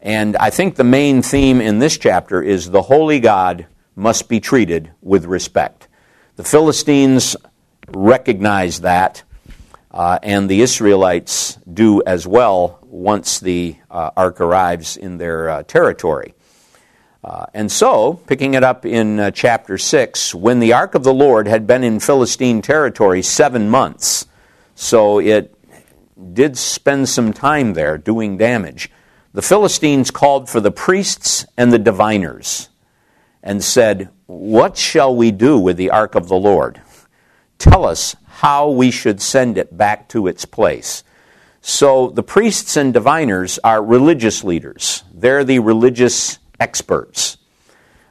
And 0.00 0.36
I 0.36 0.50
think 0.50 0.74
the 0.74 0.82
main 0.82 1.22
theme 1.22 1.60
in 1.60 1.78
this 1.78 1.96
chapter 1.96 2.42
is 2.42 2.70
the 2.70 2.82
holy 2.82 3.20
God 3.20 3.68
must 3.94 4.28
be 4.28 4.40
treated 4.40 4.90
with 5.00 5.26
respect. 5.26 5.86
The 6.34 6.42
Philistines 6.42 7.36
recognize 7.94 8.80
that, 8.80 9.22
uh, 9.92 10.18
and 10.24 10.48
the 10.48 10.60
Israelites 10.60 11.56
do 11.72 12.02
as 12.04 12.26
well 12.26 12.80
once 12.82 13.38
the 13.38 13.76
uh, 13.92 14.10
ark 14.16 14.40
arrives 14.40 14.96
in 14.96 15.18
their 15.18 15.50
uh, 15.50 15.62
territory. 15.62 16.34
Uh, 17.28 17.44
and 17.52 17.70
so, 17.70 18.14
picking 18.26 18.54
it 18.54 18.64
up 18.64 18.86
in 18.86 19.20
uh, 19.20 19.30
chapter 19.30 19.76
6, 19.76 20.34
when 20.34 20.60
the 20.60 20.72
ark 20.72 20.94
of 20.94 21.04
the 21.04 21.12
Lord 21.12 21.46
had 21.46 21.66
been 21.66 21.84
in 21.84 22.00
Philistine 22.00 22.62
territory 22.62 23.20
seven 23.20 23.68
months, 23.68 24.24
so 24.74 25.20
it 25.20 25.54
did 26.32 26.56
spend 26.56 27.06
some 27.06 27.34
time 27.34 27.74
there 27.74 27.98
doing 27.98 28.38
damage, 28.38 28.90
the 29.34 29.42
Philistines 29.42 30.10
called 30.10 30.48
for 30.48 30.58
the 30.58 30.70
priests 30.70 31.44
and 31.54 31.70
the 31.70 31.78
diviners 31.78 32.70
and 33.42 33.62
said, 33.62 34.08
What 34.24 34.78
shall 34.78 35.14
we 35.14 35.30
do 35.30 35.58
with 35.58 35.76
the 35.76 35.90
ark 35.90 36.14
of 36.14 36.28
the 36.28 36.36
Lord? 36.36 36.80
Tell 37.58 37.84
us 37.84 38.16
how 38.36 38.70
we 38.70 38.90
should 38.90 39.20
send 39.20 39.58
it 39.58 39.76
back 39.76 40.08
to 40.08 40.28
its 40.28 40.46
place. 40.46 41.04
So 41.60 42.08
the 42.08 42.22
priests 42.22 42.74
and 42.78 42.94
diviners 42.94 43.58
are 43.62 43.84
religious 43.84 44.44
leaders. 44.44 45.02
They're 45.12 45.44
the 45.44 45.58
religious 45.58 46.38
experts. 46.60 47.38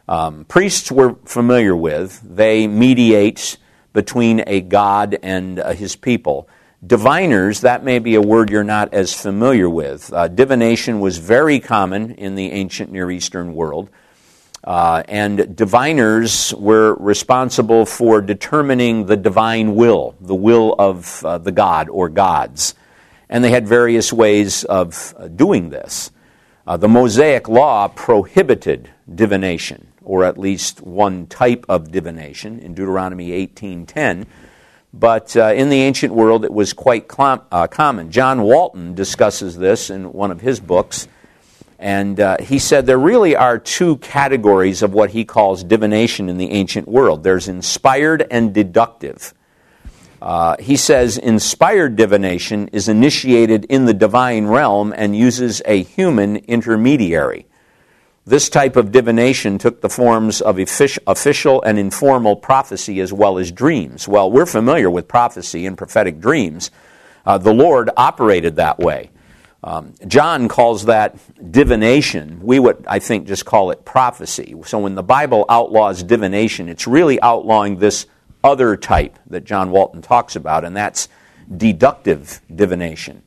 Um, 0.08 0.46
priests 0.46 0.92
we're 0.92 1.16
familiar 1.26 1.76
with, 1.76 2.22
they 2.24 2.68
mediate 2.68 3.58
between 3.94 4.44
a 4.48 4.62
God 4.62 5.18
and 5.22 5.60
uh, 5.60 5.74
his 5.74 5.96
people. 5.96 6.48
Diviners, 6.86 7.62
that 7.62 7.84
may 7.84 8.00
be 8.00 8.16
a 8.16 8.22
word 8.22 8.50
you're 8.50 8.64
not 8.64 8.94
as 8.94 9.14
familiar 9.14 9.70
with. 9.70 10.14
Uh, 10.14 10.28
divination 10.28 11.00
was 11.00 11.18
very 11.18 11.60
common 11.60 12.12
in 12.12 12.36
the 12.36 12.52
ancient 12.52 12.92
Near 12.92 13.10
Eastern 13.10 13.56
world. 13.56 13.90
Uh, 14.64 15.02
and 15.08 15.56
diviners 15.56 16.54
were 16.56 16.94
responsible 16.96 17.86
for 17.86 18.22
determining 18.22 19.06
the 19.06 19.18
divine 19.18 19.76
will, 19.76 20.16
the 20.20 20.36
will 20.36 20.76
of 20.78 21.24
uh, 21.26 21.38
the 21.38 21.52
God 21.52 21.90
or 21.90 22.10
gods. 22.10 22.76
And 23.30 23.44
they 23.44 23.50
had 23.50 23.68
various 23.68 24.14
ways 24.14 24.64
of 24.64 25.16
uh, 25.18 25.28
doing 25.30 25.70
this. 25.70 26.12
Uh, 26.68 26.76
the 26.76 26.90
Mosaic 26.90 27.48
Law 27.48 27.88
prohibited 27.88 28.90
divination, 29.16 29.88
or 30.04 30.26
at 30.26 30.38
least 30.38 30.82
one 30.82 31.26
type 31.26 31.66
of 31.70 31.94
divination, 31.94 32.60
in 32.60 32.74
Deuteronomy 32.74 33.30
18:10. 33.30 34.26
But 34.94 35.38
uh, 35.38 35.54
in 35.56 35.70
the 35.70 35.80
ancient 35.82 36.14
world, 36.14 36.44
it 36.44 36.52
was 36.52 36.74
quite 36.74 37.06
uh, 37.18 37.68
common. 37.68 38.12
John 38.12 38.42
Walton 38.42 38.96
discusses 38.96 39.56
this 39.56 39.90
in 39.90 40.12
one 40.12 40.30
of 40.30 40.42
his 40.42 40.60
books, 40.60 41.08
and 41.80 42.20
uh, 42.20 42.36
he 42.42 42.60
said 42.60 42.86
there 42.86 42.98
really 42.98 43.34
are 43.34 43.58
two 43.58 43.96
categories 43.98 44.82
of 44.82 44.92
what 44.94 45.12
he 45.12 45.24
calls 45.24 45.64
divination 45.64 46.28
in 46.28 46.38
the 46.38 46.52
ancient 46.52 46.90
world. 46.90 47.24
There's 47.24 47.48
inspired 47.48 48.28
and 48.30 48.54
deductive. 48.54 49.34
Uh, 50.22 50.56
he 50.60 50.76
says 50.76 51.18
inspired 51.18 51.96
divination 51.96 52.68
is 52.70 52.90
initiated 52.90 53.66
in 53.66 53.86
the 53.86 53.94
divine 53.94 54.48
realm 54.48 54.94
and 54.96 55.16
uses 55.16 55.62
a 55.66 55.84
human 55.84 56.38
intermediary. 56.38 57.46
This 58.26 58.50
type 58.50 58.76
of 58.76 58.92
divination 58.92 59.58
took 59.58 59.80
the 59.80 59.90
forms 59.90 60.42
of 60.42 60.60
official 60.60 61.62
and 61.62 61.80
informal 61.80 62.36
prophecy 62.36 63.00
as 63.00 63.14
well 63.14 63.38
as 63.38 63.52
dreams. 63.52 64.08
Well, 64.08 64.30
we're 64.30 64.46
familiar 64.46 64.90
with 64.90 65.08
prophecy 65.08 65.66
and 65.66 65.78
prophetic 65.78 66.20
dreams. 66.20 66.72
Uh, 67.26 67.38
the 67.38 67.54
Lord 67.54 67.90
operated 67.96 68.58
that 68.58 68.80
way. 68.80 69.12
Um, 69.64 69.94
John 70.08 70.48
calls 70.50 70.86
that 70.86 71.18
divination. 71.52 72.42
We 72.42 72.60
would, 72.60 72.86
I 72.88 73.00
think, 73.00 73.28
just 73.28 73.46
call 73.46 73.72
it 73.72 73.86
prophecy. 73.86 74.56
So 74.66 74.80
when 74.80 74.96
the 74.96 75.04
Bible 75.04 75.46
outlaws 75.48 76.04
divination, 76.04 76.70
it's 76.70 76.86
really 76.86 77.22
outlawing 77.22 77.78
this 77.78 78.08
other 78.48 78.76
type 78.76 79.20
that 79.28 79.44
John 79.44 79.70
Walton 79.70 80.02
talks 80.02 80.36
about, 80.36 80.64
and 80.66 80.76
that's 80.76 81.10
deductive 81.56 82.42
divination, 82.54 83.22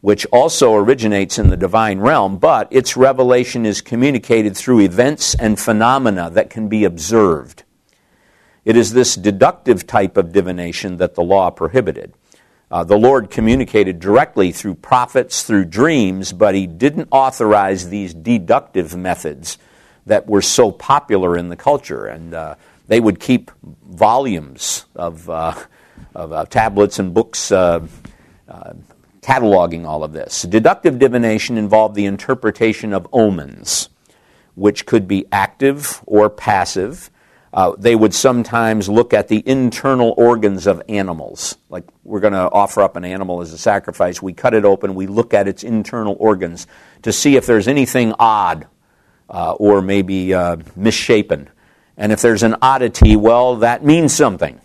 which 0.00 0.26
also 0.26 0.74
originates 0.74 1.38
in 1.38 1.48
the 1.48 1.56
divine 1.56 1.98
realm, 1.98 2.38
but 2.38 2.68
its 2.70 2.96
revelation 2.96 3.66
is 3.66 3.80
communicated 3.80 4.56
through 4.56 4.80
events 4.80 5.34
and 5.34 5.58
phenomena 5.58 6.30
that 6.30 6.50
can 6.50 6.68
be 6.68 6.84
observed. 6.84 7.64
It 8.64 8.76
is 8.76 8.92
this 8.92 9.16
deductive 9.16 9.86
type 9.86 10.16
of 10.16 10.30
divination 10.30 10.98
that 10.98 11.14
the 11.14 11.22
law 11.22 11.50
prohibited. 11.50 12.12
Uh, 12.70 12.84
the 12.84 12.98
Lord 12.98 13.30
communicated 13.30 13.98
directly 13.98 14.52
through 14.52 14.74
prophets, 14.74 15.42
through 15.42 15.64
dreams, 15.64 16.34
but 16.34 16.54
He 16.54 16.66
didn't 16.66 17.08
authorize 17.10 17.88
these 17.88 18.12
deductive 18.12 18.94
methods 18.94 19.56
that 20.04 20.26
were 20.26 20.42
so 20.42 20.70
popular 20.70 21.36
in 21.36 21.48
the 21.48 21.56
culture. 21.56 22.06
And 22.06 22.34
uh, 22.34 22.56
they 22.88 23.00
would 23.00 23.20
keep 23.20 23.50
volumes 23.62 24.86
of, 24.96 25.30
uh, 25.30 25.54
of 26.14 26.32
uh, 26.32 26.44
tablets 26.46 26.98
and 26.98 27.14
books, 27.14 27.52
uh, 27.52 27.86
uh 28.48 28.72
cataloging 29.20 29.84
all 29.84 30.04
of 30.04 30.12
this. 30.12 30.42
Deductive 30.42 30.98
divination 30.98 31.58
involved 31.58 31.94
the 31.94 32.06
interpretation 32.06 32.94
of 32.94 33.06
omens, 33.12 33.90
which 34.54 34.86
could 34.86 35.06
be 35.06 35.26
active 35.30 36.02
or 36.06 36.30
passive. 36.30 37.10
Uh, 37.52 37.74
they 37.78 37.94
would 37.94 38.14
sometimes 38.14 38.88
look 38.88 39.12
at 39.12 39.28
the 39.28 39.42
internal 39.46 40.14
organs 40.16 40.66
of 40.66 40.82
animals. 40.88 41.56
Like 41.68 41.84
we're 42.04 42.20
going 42.20 42.32
to 42.32 42.50
offer 42.50 42.80
up 42.80 42.96
an 42.96 43.04
animal 43.04 43.42
as 43.42 43.52
a 43.52 43.58
sacrifice. 43.58 44.22
We 44.22 44.32
cut 44.32 44.54
it 44.54 44.64
open, 44.64 44.94
we 44.94 45.06
look 45.06 45.34
at 45.34 45.46
its 45.46 45.62
internal 45.62 46.16
organs 46.18 46.66
to 47.02 47.12
see 47.12 47.36
if 47.36 47.44
there's 47.44 47.68
anything 47.68 48.14
odd 48.18 48.66
uh, 49.28 49.52
or 49.52 49.82
maybe 49.82 50.32
uh, 50.32 50.56
misshapen. 50.74 51.50
And 51.98 52.12
if 52.12 52.22
there's 52.22 52.44
an 52.44 52.56
oddity, 52.62 53.16
well, 53.16 53.56
that 53.56 53.84
means 53.84 54.14
something. 54.14 54.60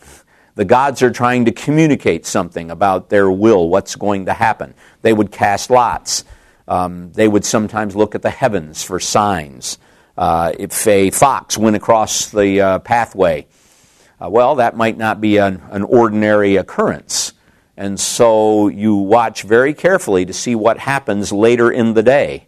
The 0.56 0.66
gods 0.66 1.02
are 1.02 1.10
trying 1.10 1.46
to 1.46 1.52
communicate 1.52 2.28
something 2.28 2.70
about 2.70 3.10
their 3.10 3.30
will, 3.30 3.68
what's 3.68 3.96
going 3.96 4.28
to 4.28 4.34
happen. 4.34 4.76
They 5.02 5.12
would 5.12 5.32
cast 5.32 5.72
lots. 5.72 6.24
Um, 6.68 7.12
they 7.14 7.28
would 7.28 7.44
sometimes 7.44 7.96
look 7.96 8.14
at 8.14 8.22
the 8.22 8.30
heavens 8.30 8.84
for 8.84 9.00
signs. 9.00 9.80
Uh, 10.16 10.54
if 10.60 10.86
a 10.86 11.10
fox 11.10 11.58
went 11.58 11.76
across 11.76 12.30
the 12.30 12.62
uh, 12.62 12.80
pathway, 12.80 13.48
uh, 14.22 14.30
well, 14.30 14.56
that 14.56 14.78
might 14.78 14.98
not 14.98 15.20
be 15.20 15.38
an, 15.38 15.60
an 15.72 15.82
ordinary 15.82 16.56
occurrence. 16.58 17.34
And 17.76 18.00
so 18.00 18.68
you 18.68 18.96
watch 18.96 19.42
very 19.42 19.74
carefully 19.74 20.24
to 20.26 20.34
see 20.34 20.54
what 20.54 20.78
happens 20.78 21.34
later 21.34 21.72
in 21.72 21.96
the 21.96 22.04
day. 22.04 22.46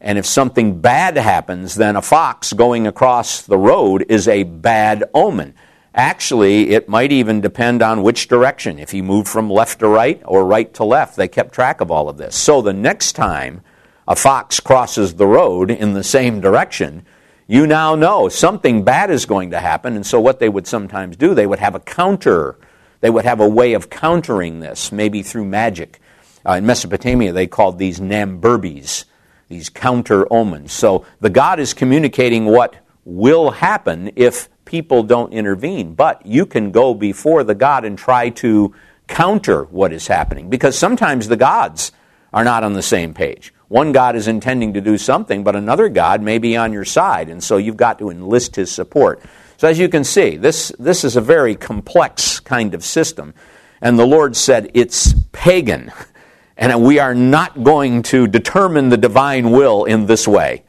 And 0.00 0.18
if 0.18 0.26
something 0.26 0.80
bad 0.80 1.16
happens, 1.16 1.74
then 1.74 1.96
a 1.96 2.02
fox 2.02 2.52
going 2.52 2.86
across 2.86 3.42
the 3.42 3.58
road 3.58 4.06
is 4.08 4.28
a 4.28 4.44
bad 4.44 5.04
omen. 5.12 5.54
Actually, 5.94 6.70
it 6.70 6.88
might 6.88 7.10
even 7.10 7.40
depend 7.40 7.82
on 7.82 8.02
which 8.02 8.28
direction. 8.28 8.78
If 8.78 8.92
he 8.92 9.02
moved 9.02 9.26
from 9.26 9.50
left 9.50 9.80
to 9.80 9.88
right 9.88 10.22
or 10.24 10.44
right 10.44 10.72
to 10.74 10.84
left, 10.84 11.16
they 11.16 11.26
kept 11.26 11.52
track 11.52 11.80
of 11.80 11.90
all 11.90 12.08
of 12.08 12.16
this. 12.16 12.36
So 12.36 12.62
the 12.62 12.72
next 12.72 13.14
time 13.14 13.62
a 14.06 14.14
fox 14.14 14.60
crosses 14.60 15.14
the 15.14 15.26
road 15.26 15.70
in 15.70 15.94
the 15.94 16.04
same 16.04 16.40
direction, 16.40 17.04
you 17.48 17.66
now 17.66 17.94
know 17.94 18.28
something 18.28 18.84
bad 18.84 19.10
is 19.10 19.26
going 19.26 19.50
to 19.50 19.58
happen. 19.58 19.96
And 19.96 20.06
so 20.06 20.20
what 20.20 20.38
they 20.38 20.48
would 20.48 20.66
sometimes 20.66 21.16
do, 21.16 21.34
they 21.34 21.46
would 21.46 21.58
have 21.58 21.74
a 21.74 21.80
counter. 21.80 22.56
They 23.00 23.10
would 23.10 23.24
have 23.24 23.40
a 23.40 23.48
way 23.48 23.72
of 23.72 23.90
countering 23.90 24.60
this, 24.60 24.92
maybe 24.92 25.22
through 25.22 25.46
magic. 25.46 26.00
Uh, 26.46 26.52
in 26.52 26.66
Mesopotamia, 26.66 27.32
they 27.32 27.46
called 27.46 27.78
these 27.78 27.98
namburbis, 27.98 29.04
these 29.48 29.68
counter 29.68 30.30
omens. 30.32 30.72
So 30.72 31.04
the 31.20 31.30
god 31.30 31.60
is 31.60 31.74
communicating 31.74 32.44
what 32.44 32.76
will 33.04 33.50
happen 33.50 34.12
if 34.16 34.48
people 34.68 35.02
don't 35.02 35.32
intervene. 35.32 35.94
But 35.94 36.24
you 36.26 36.44
can 36.44 36.70
go 36.70 36.92
before 36.92 37.42
the 37.42 37.54
God 37.54 37.84
and 37.84 37.96
try 37.96 38.28
to 38.30 38.74
counter 39.08 39.64
what 39.64 39.92
is 39.92 40.06
happening 40.06 40.50
because 40.50 40.78
sometimes 40.78 41.26
the 41.26 41.36
gods 41.36 41.90
are 42.34 42.44
not 42.44 42.62
on 42.62 42.74
the 42.74 42.82
same 42.82 43.14
page. 43.14 43.54
One 43.68 43.92
God 43.92 44.14
is 44.14 44.28
intending 44.28 44.74
to 44.74 44.80
do 44.80 44.98
something, 44.98 45.42
but 45.42 45.56
another 45.56 45.88
God 45.88 46.22
may 46.22 46.38
be 46.38 46.56
on 46.56 46.72
your 46.72 46.84
side, 46.84 47.28
and 47.28 47.42
so 47.42 47.56
you've 47.56 47.76
got 47.76 47.98
to 47.98 48.10
enlist 48.10 48.56
his 48.56 48.70
support. 48.70 49.22
So, 49.56 49.68
as 49.68 49.78
you 49.78 49.88
can 49.88 50.04
see, 50.04 50.36
this, 50.36 50.72
this 50.78 51.04
is 51.04 51.16
a 51.16 51.20
very 51.20 51.54
complex 51.54 52.40
kind 52.40 52.74
of 52.74 52.84
system. 52.84 53.34
And 53.80 53.98
the 53.98 54.06
Lord 54.06 54.36
said 54.36 54.70
it's 54.72 55.14
pagan, 55.32 55.92
and 56.58 56.82
we 56.82 56.98
are 56.98 57.14
not 57.14 57.62
going 57.62 58.02
to 58.02 58.26
determine 58.26 58.88
the 58.88 58.96
divine 58.96 59.52
will 59.52 59.84
in 59.84 60.06
this 60.06 60.26
way. 60.26 60.64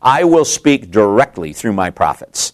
I 0.00 0.24
will 0.24 0.44
speak 0.44 0.90
directly 0.90 1.52
through 1.52 1.72
my 1.72 1.90
prophets 1.90 2.52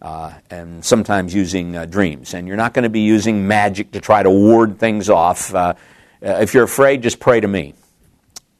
uh, 0.00 0.32
and 0.50 0.84
sometimes 0.84 1.34
using 1.34 1.76
uh, 1.76 1.84
dreams. 1.84 2.32
And 2.32 2.48
you're 2.48 2.56
not 2.56 2.72
going 2.72 2.84
to 2.84 2.88
be 2.90 3.00
using 3.00 3.46
magic 3.46 3.92
to 3.92 4.00
try 4.00 4.22
to 4.22 4.30
ward 4.30 4.78
things 4.78 5.10
off. 5.10 5.54
Uh, 5.54 5.74
uh, 6.22 6.38
if 6.40 6.54
you're 6.54 6.64
afraid, 6.64 7.02
just 7.02 7.20
pray 7.20 7.40
to 7.40 7.48
me. 7.48 7.74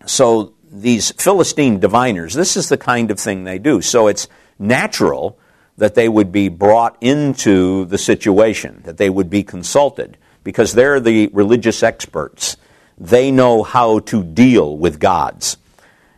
So 0.05 0.53
these 0.71 1.13
Philistine 1.13 1.81
diviners, 1.81 2.35
this 2.35 2.57
is 2.57 2.69
the 2.69 2.79
kind 2.79 3.11
of 3.11 3.19
thing 3.19 3.45
they 3.45 3.59
do. 3.59 3.81
So 3.81 4.09
it's 4.09 4.29
natural 4.59 5.39
that 5.79 5.95
they 5.95 6.09
would 6.09 6.31
be 6.31 6.51
brought 6.51 6.97
into 7.01 7.87
the 7.87 7.97
situation, 7.97 8.83
that 8.85 8.99
they 8.99 9.09
would 9.09 9.31
be 9.31 9.43
consulted, 9.43 10.19
because 10.45 10.75
they're 10.75 11.01
the 11.01 11.29
religious 11.29 11.83
experts. 11.83 12.59
They 13.01 13.31
know 13.31 13.63
how 13.63 14.01
to 14.01 14.23
deal 14.23 14.77
with 14.77 15.01
gods. 15.01 15.57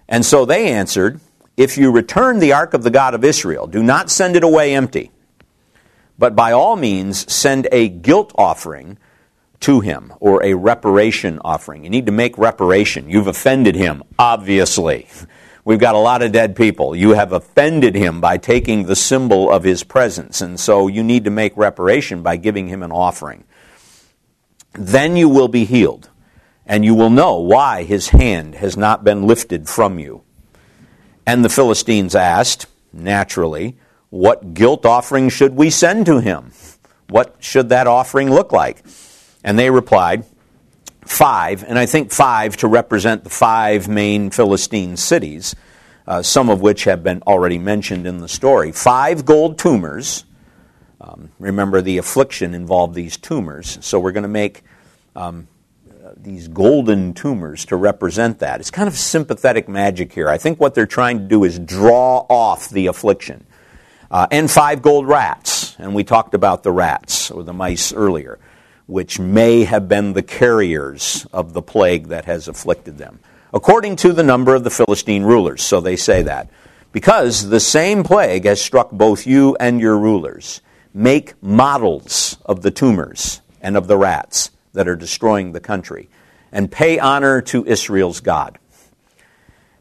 And 0.08 0.26
so 0.26 0.44
they 0.44 0.72
answered, 0.72 1.20
if 1.56 1.78
you 1.78 1.90
return 1.90 2.40
the 2.40 2.52
ark 2.52 2.74
of 2.74 2.82
the 2.82 2.90
God 2.90 3.14
of 3.14 3.24
Israel, 3.24 3.66
do 3.66 3.82
not 3.82 4.10
send 4.10 4.36
it 4.36 4.42
away 4.42 4.74
empty, 4.74 5.12
but 6.18 6.34
by 6.34 6.52
all 6.52 6.76
means 6.76 7.32
send 7.32 7.68
a 7.70 7.88
guilt 7.88 8.32
offering 8.34 8.98
to 9.60 9.80
him 9.80 10.12
or 10.18 10.44
a 10.44 10.54
reparation 10.54 11.38
offering. 11.44 11.84
You 11.84 11.90
need 11.90 12.06
to 12.06 12.12
make 12.12 12.36
reparation. 12.36 13.08
You've 13.08 13.28
offended 13.28 13.76
him, 13.76 14.02
obviously. 14.18 15.06
We've 15.64 15.78
got 15.78 15.94
a 15.94 15.98
lot 15.98 16.22
of 16.22 16.32
dead 16.32 16.56
people. 16.56 16.96
You 16.96 17.10
have 17.10 17.32
offended 17.32 17.94
him 17.94 18.20
by 18.20 18.36
taking 18.36 18.84
the 18.86 18.96
symbol 18.96 19.48
of 19.48 19.62
his 19.62 19.84
presence, 19.84 20.40
and 20.40 20.58
so 20.58 20.88
you 20.88 21.04
need 21.04 21.24
to 21.24 21.30
make 21.30 21.56
reparation 21.56 22.22
by 22.22 22.36
giving 22.36 22.66
him 22.66 22.82
an 22.82 22.90
offering. 22.90 23.44
Then 24.72 25.16
you 25.16 25.28
will 25.28 25.46
be 25.46 25.64
healed, 25.64 26.10
and 26.72 26.86
you 26.86 26.94
will 26.94 27.10
know 27.10 27.38
why 27.38 27.82
his 27.82 28.08
hand 28.08 28.54
has 28.54 28.78
not 28.78 29.04
been 29.04 29.26
lifted 29.26 29.68
from 29.68 29.98
you. 29.98 30.22
And 31.26 31.44
the 31.44 31.50
Philistines 31.50 32.14
asked, 32.14 32.64
naturally, 32.94 33.76
What 34.08 34.54
guilt 34.54 34.86
offering 34.86 35.28
should 35.28 35.54
we 35.54 35.68
send 35.68 36.06
to 36.06 36.20
him? 36.20 36.52
What 37.10 37.36
should 37.40 37.68
that 37.68 37.86
offering 37.86 38.30
look 38.30 38.52
like? 38.52 38.82
And 39.44 39.58
they 39.58 39.68
replied, 39.68 40.24
Five, 41.04 41.62
and 41.62 41.78
I 41.78 41.84
think 41.84 42.10
five 42.10 42.56
to 42.58 42.68
represent 42.68 43.24
the 43.24 43.30
five 43.30 43.86
main 43.86 44.30
Philistine 44.30 44.96
cities, 44.96 45.54
uh, 46.06 46.22
some 46.22 46.48
of 46.48 46.62
which 46.62 46.84
have 46.84 47.02
been 47.02 47.20
already 47.26 47.58
mentioned 47.58 48.06
in 48.06 48.16
the 48.16 48.28
story. 48.28 48.72
Five 48.72 49.26
gold 49.26 49.58
tumors. 49.58 50.24
Um, 51.02 51.32
remember, 51.38 51.82
the 51.82 51.98
affliction 51.98 52.54
involved 52.54 52.94
these 52.94 53.18
tumors, 53.18 53.76
so 53.82 54.00
we're 54.00 54.12
going 54.12 54.22
to 54.22 54.28
make 54.28 54.62
um, 55.14 55.48
these 56.22 56.48
golden 56.48 57.14
tumors 57.14 57.64
to 57.66 57.76
represent 57.76 58.38
that. 58.38 58.60
It's 58.60 58.70
kind 58.70 58.88
of 58.88 58.96
sympathetic 58.96 59.68
magic 59.68 60.12
here. 60.12 60.28
I 60.28 60.38
think 60.38 60.60
what 60.60 60.74
they're 60.74 60.86
trying 60.86 61.18
to 61.18 61.24
do 61.24 61.44
is 61.44 61.58
draw 61.58 62.24
off 62.28 62.68
the 62.68 62.86
affliction. 62.86 63.44
Uh, 64.10 64.26
and 64.30 64.50
five 64.50 64.82
gold 64.82 65.08
rats, 65.08 65.74
and 65.78 65.94
we 65.94 66.04
talked 66.04 66.34
about 66.34 66.62
the 66.62 66.70
rats 66.70 67.30
or 67.30 67.42
the 67.42 67.52
mice 67.52 67.92
earlier, 67.92 68.38
which 68.86 69.18
may 69.18 69.64
have 69.64 69.88
been 69.88 70.12
the 70.12 70.22
carriers 70.22 71.26
of 71.32 71.54
the 71.54 71.62
plague 71.62 72.08
that 72.08 72.26
has 72.26 72.46
afflicted 72.46 72.98
them, 72.98 73.18
according 73.52 73.96
to 73.96 74.12
the 74.12 74.22
number 74.22 74.54
of 74.54 74.64
the 74.64 74.70
Philistine 74.70 75.24
rulers. 75.24 75.62
So 75.62 75.80
they 75.80 75.96
say 75.96 76.22
that. 76.22 76.48
Because 76.92 77.48
the 77.48 77.60
same 77.60 78.04
plague 78.04 78.44
has 78.44 78.60
struck 78.60 78.90
both 78.90 79.26
you 79.26 79.56
and 79.58 79.80
your 79.80 79.98
rulers. 79.98 80.60
Make 80.92 81.42
models 81.42 82.36
of 82.44 82.60
the 82.60 82.70
tumors 82.70 83.40
and 83.62 83.78
of 83.78 83.86
the 83.86 83.96
rats 83.96 84.50
that 84.72 84.88
are 84.88 84.96
destroying 84.96 85.52
the 85.52 85.60
country, 85.60 86.08
and 86.50 86.70
pay 86.70 86.98
honor 86.98 87.40
to 87.42 87.64
Israel's 87.66 88.20
God. 88.20 88.58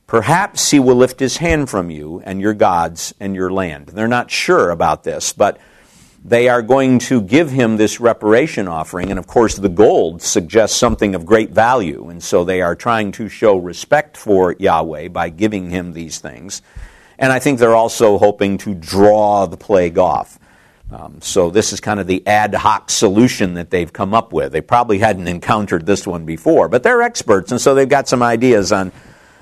Perhaps 0.07 0.71
he 0.71 0.79
will 0.79 0.95
lift 0.95 1.21
his 1.21 1.37
hand 1.37 1.69
from 1.69 1.89
you 1.89 2.21
and 2.25 2.41
your 2.41 2.53
gods 2.53 3.13
and 3.19 3.33
your 3.33 3.49
land. 3.49 3.87
They're 3.87 4.09
not 4.09 4.29
sure 4.29 4.69
about 4.69 5.05
this, 5.05 5.31
but 5.31 5.57
they 6.23 6.49
are 6.49 6.61
going 6.61 6.99
to 6.99 7.21
give 7.21 7.49
him 7.49 7.77
this 7.77 7.99
reparation 7.99 8.67
offering. 8.67 9.09
And 9.09 9.17
of 9.17 9.25
course, 9.25 9.55
the 9.55 9.69
gold 9.69 10.21
suggests 10.21 10.77
something 10.77 11.15
of 11.15 11.25
great 11.25 11.51
value. 11.51 12.09
And 12.09 12.21
so 12.21 12.43
they 12.43 12.61
are 12.61 12.75
trying 12.75 13.13
to 13.13 13.29
show 13.29 13.55
respect 13.55 14.17
for 14.17 14.53
Yahweh 14.59 15.07
by 15.07 15.29
giving 15.29 15.69
him 15.69 15.93
these 15.93 16.19
things. 16.19 16.61
And 17.17 17.31
I 17.31 17.39
think 17.39 17.59
they're 17.59 17.75
also 17.75 18.17
hoping 18.17 18.57
to 18.59 18.73
draw 18.73 19.45
the 19.45 19.57
plague 19.57 19.97
off. 19.97 20.37
Um, 20.91 21.21
so 21.21 21.49
this 21.49 21.71
is 21.71 21.79
kind 21.79 22.01
of 22.01 22.07
the 22.07 22.25
ad 22.27 22.53
hoc 22.53 22.89
solution 22.89 23.53
that 23.53 23.69
they've 23.69 23.91
come 23.91 24.13
up 24.13 24.33
with. 24.33 24.51
They 24.51 24.61
probably 24.61 24.99
hadn't 24.99 25.27
encountered 25.27 25.85
this 25.85 26.05
one 26.05 26.25
before, 26.25 26.67
but 26.67 26.83
they're 26.83 27.01
experts, 27.01 27.51
and 27.51 27.61
so 27.61 27.73
they've 27.73 27.87
got 27.87 28.09
some 28.09 28.21
ideas 28.21 28.73
on, 28.73 28.91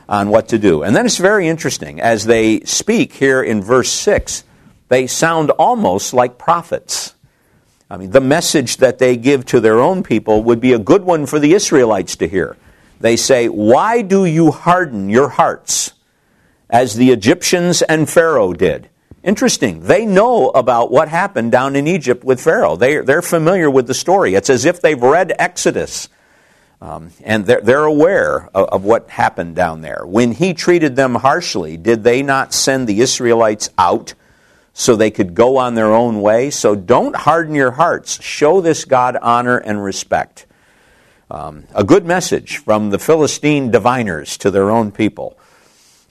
on 0.08 0.30
what 0.30 0.50
to 0.50 0.60
do. 0.60 0.84
And 0.84 0.96
then 0.96 1.08
it's 1.08 1.18
very 1.18 1.48
interesting. 1.48 2.00
As 2.00 2.26
they 2.26 2.60
speak 2.62 3.14
here 3.14 3.42
in 3.42 3.64
verse 3.64 3.90
6, 3.90 4.44
they 4.90 5.08
sound 5.08 5.50
almost 5.52 6.14
like 6.14 6.38
prophets. 6.38 7.16
I 7.90 7.98
mean, 7.98 8.12
the 8.12 8.22
message 8.22 8.78
that 8.78 9.00
they 9.00 9.18
give 9.18 9.46
to 9.48 9.60
their 9.60 9.80
own 9.80 10.04
people 10.04 10.44
would 10.44 10.60
be 10.60 10.74
a 10.74 10.80
good 10.80 11.04
one 11.04 11.26
for 11.26 11.40
the 11.40 11.54
Israelites 11.54 12.16
to 12.18 12.28
hear. 12.28 12.58
They 13.00 13.16
say, 13.16 13.48
Why 13.48 14.04
do 14.04 14.26
you 14.26 14.52
harden 14.52 15.10
your 15.10 15.30
hearts 15.30 15.94
as 16.70 16.94
the 16.94 17.10
Egyptians 17.10 17.82
and 17.82 18.08
Pharaoh 18.08 18.54
did? 18.54 18.90
Interesting. 19.24 19.82
They 19.82 20.06
know 20.06 20.50
about 20.50 20.92
what 20.92 21.10
happened 21.10 21.52
down 21.52 21.76
in 21.76 21.88
Egypt 21.88 22.24
with 22.24 22.42
Pharaoh. 22.42 22.78
They, 22.78 22.98
they're 23.00 23.22
familiar 23.22 23.70
with 23.70 23.88
the 23.88 23.94
story. 23.94 24.34
It's 24.34 24.50
as 24.50 24.66
if 24.66 24.82
they've 24.82 25.02
read 25.02 25.34
Exodus. 25.38 26.08
Um, 26.82 27.12
and 27.26 27.46
they're, 27.46 27.60
they're 27.60 27.84
aware 27.84 28.50
of, 28.56 28.70
of, 28.70 28.84
what 28.86 29.10
happened 29.10 29.58
down 29.58 29.82
there. 29.82 30.06
When 30.06 30.32
he 30.32 30.54
treated 30.54 30.96
them 30.96 31.16
harshly, 31.16 31.76
did 31.76 32.06
they 32.06 32.24
not 32.24 32.54
send 32.54 32.88
the 32.88 33.02
Israelites 33.02 33.70
out 33.78 34.14
so 34.74 34.96
they 34.96 35.12
could 35.12 35.36
go 35.36 35.58
on 35.58 35.76
their 35.76 35.94
own 35.94 36.22
way? 36.22 36.50
So 36.50 36.76
don't 36.76 37.18
harden 37.18 37.54
your 37.54 37.72
hearts. 37.72 38.24
Show 38.24 38.62
this 38.62 38.86
God 38.86 39.18
honor 39.22 39.58
and 39.58 39.84
respect. 39.84 40.46
Um, 41.30 41.66
a 41.76 41.84
good 41.84 42.06
message 42.06 42.58
from 42.58 42.92
the 42.92 43.00
Philistine 43.00 43.72
diviners 43.72 44.38
to 44.38 44.50
their 44.50 44.70
own 44.72 44.94
people 44.94 45.38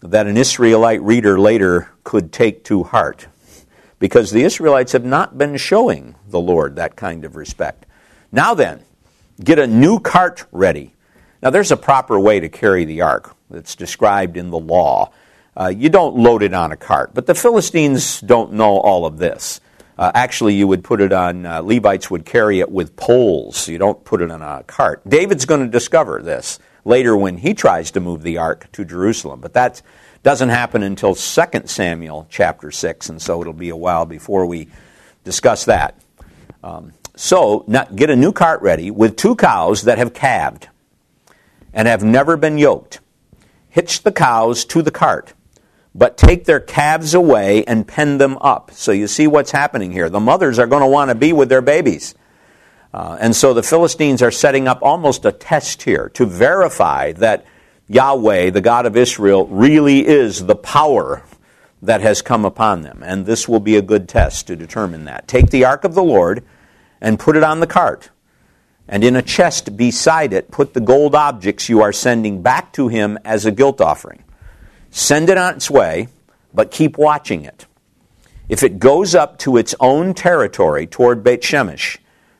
that 0.02 0.26
an 0.26 0.36
Israelite 0.36 1.02
reader 1.02 1.38
later 1.38 1.90
could 2.04 2.32
take 2.32 2.64
to 2.64 2.84
heart 2.84 3.26
because 3.98 4.30
the 4.30 4.42
Israelites 4.42 4.92
have 4.92 5.04
not 5.04 5.36
been 5.36 5.56
showing 5.56 6.14
the 6.28 6.40
Lord 6.40 6.76
that 6.76 6.96
kind 6.96 7.24
of 7.24 7.36
respect. 7.36 7.86
Now 8.30 8.54
then, 8.54 8.84
get 9.42 9.58
a 9.58 9.66
new 9.66 9.98
cart 9.98 10.46
ready. 10.52 10.94
Now, 11.42 11.50
there's 11.50 11.70
a 11.70 11.76
proper 11.76 12.18
way 12.18 12.40
to 12.40 12.48
carry 12.48 12.84
the 12.84 13.02
ark 13.02 13.34
that's 13.48 13.76
described 13.76 14.36
in 14.36 14.50
the 14.50 14.58
law. 14.58 15.12
Uh, 15.56 15.68
you 15.68 15.88
don't 15.88 16.16
load 16.16 16.42
it 16.42 16.52
on 16.52 16.72
a 16.72 16.76
cart, 16.76 17.14
but 17.14 17.26
the 17.26 17.34
Philistines 17.34 18.20
don't 18.20 18.52
know 18.52 18.78
all 18.78 19.06
of 19.06 19.18
this. 19.18 19.60
Uh, 19.96 20.12
actually, 20.14 20.54
you 20.54 20.66
would 20.66 20.84
put 20.84 21.00
it 21.00 21.12
on, 21.12 21.46
uh, 21.46 21.60
Levites 21.60 22.10
would 22.10 22.24
carry 22.24 22.60
it 22.60 22.70
with 22.70 22.96
poles. 22.96 23.68
You 23.68 23.78
don't 23.78 24.04
put 24.04 24.20
it 24.20 24.30
on 24.30 24.42
a 24.42 24.62
cart. 24.64 25.02
David's 25.08 25.44
going 25.44 25.60
to 25.60 25.68
discover 25.68 26.22
this 26.22 26.58
later 26.88 27.14
when 27.14 27.36
he 27.36 27.52
tries 27.54 27.90
to 27.92 28.00
move 28.00 28.22
the 28.22 28.38
ark 28.38 28.66
to 28.72 28.84
Jerusalem, 28.84 29.40
but 29.40 29.52
that 29.52 29.82
doesn't 30.22 30.48
happen 30.48 30.82
until 30.82 31.14
2 31.14 31.42
Samuel 31.66 32.26
chapter 32.30 32.70
6, 32.70 33.10
and 33.10 33.20
so 33.20 33.40
it'll 33.40 33.52
be 33.52 33.68
a 33.68 33.76
while 33.76 34.06
before 34.06 34.46
we 34.46 34.68
discuss 35.22 35.66
that. 35.66 35.94
Um, 36.64 36.94
so, 37.14 37.60
get 37.94 38.10
a 38.10 38.16
new 38.16 38.32
cart 38.32 38.62
ready 38.62 38.90
with 38.90 39.16
two 39.16 39.36
cows 39.36 39.82
that 39.82 39.98
have 39.98 40.14
calved 40.14 40.68
and 41.72 41.86
have 41.86 42.02
never 42.02 42.36
been 42.36 42.58
yoked. 42.58 43.00
Hitch 43.68 44.02
the 44.02 44.12
cows 44.12 44.64
to 44.66 44.82
the 44.82 44.90
cart, 44.90 45.34
but 45.94 46.16
take 46.16 46.46
their 46.46 46.60
calves 46.60 47.12
away 47.12 47.64
and 47.64 47.86
pen 47.86 48.18
them 48.18 48.38
up. 48.38 48.70
So, 48.72 48.92
you 48.92 49.08
see 49.08 49.26
what's 49.26 49.50
happening 49.50 49.92
here. 49.92 50.08
The 50.08 50.20
mothers 50.20 50.58
are 50.58 50.66
going 50.66 50.82
to 50.82 50.88
want 50.88 51.10
to 51.10 51.14
be 51.14 51.32
with 51.32 51.48
their 51.48 51.60
babies. 51.60 52.14
Uh, 52.92 53.18
and 53.20 53.36
so 53.36 53.52
the 53.52 53.62
Philistines 53.62 54.22
are 54.22 54.30
setting 54.30 54.66
up 54.66 54.78
almost 54.82 55.24
a 55.24 55.32
test 55.32 55.82
here 55.82 56.08
to 56.10 56.24
verify 56.24 57.12
that 57.12 57.44
Yahweh, 57.88 58.50
the 58.50 58.60
God 58.60 58.86
of 58.86 58.96
Israel, 58.96 59.46
really 59.46 60.06
is 60.06 60.46
the 60.46 60.56
power 60.56 61.22
that 61.82 62.00
has 62.00 62.22
come 62.22 62.44
upon 62.44 62.82
them. 62.82 63.02
And 63.04 63.26
this 63.26 63.48
will 63.48 63.60
be 63.60 63.76
a 63.76 63.82
good 63.82 64.08
test 64.08 64.46
to 64.46 64.56
determine 64.56 65.04
that. 65.04 65.28
Take 65.28 65.50
the 65.50 65.64
ark 65.64 65.84
of 65.84 65.94
the 65.94 66.02
Lord 66.02 66.44
and 67.00 67.18
put 67.18 67.36
it 67.36 67.44
on 67.44 67.60
the 67.60 67.66
cart. 67.66 68.10
And 68.88 69.04
in 69.04 69.16
a 69.16 69.22
chest 69.22 69.76
beside 69.76 70.32
it, 70.32 70.50
put 70.50 70.72
the 70.72 70.80
gold 70.80 71.14
objects 71.14 71.68
you 71.68 71.82
are 71.82 71.92
sending 71.92 72.42
back 72.42 72.72
to 72.72 72.88
him 72.88 73.18
as 73.24 73.44
a 73.44 73.52
guilt 73.52 73.80
offering. 73.80 74.24
Send 74.90 75.28
it 75.28 75.36
on 75.36 75.54
its 75.54 75.70
way, 75.70 76.08
but 76.54 76.70
keep 76.70 76.96
watching 76.96 77.44
it. 77.44 77.66
If 78.48 78.62
it 78.62 78.78
goes 78.78 79.14
up 79.14 79.38
to 79.40 79.58
its 79.58 79.74
own 79.78 80.14
territory 80.14 80.86
toward 80.86 81.22
Beit 81.22 81.42
Shemesh, 81.42 81.98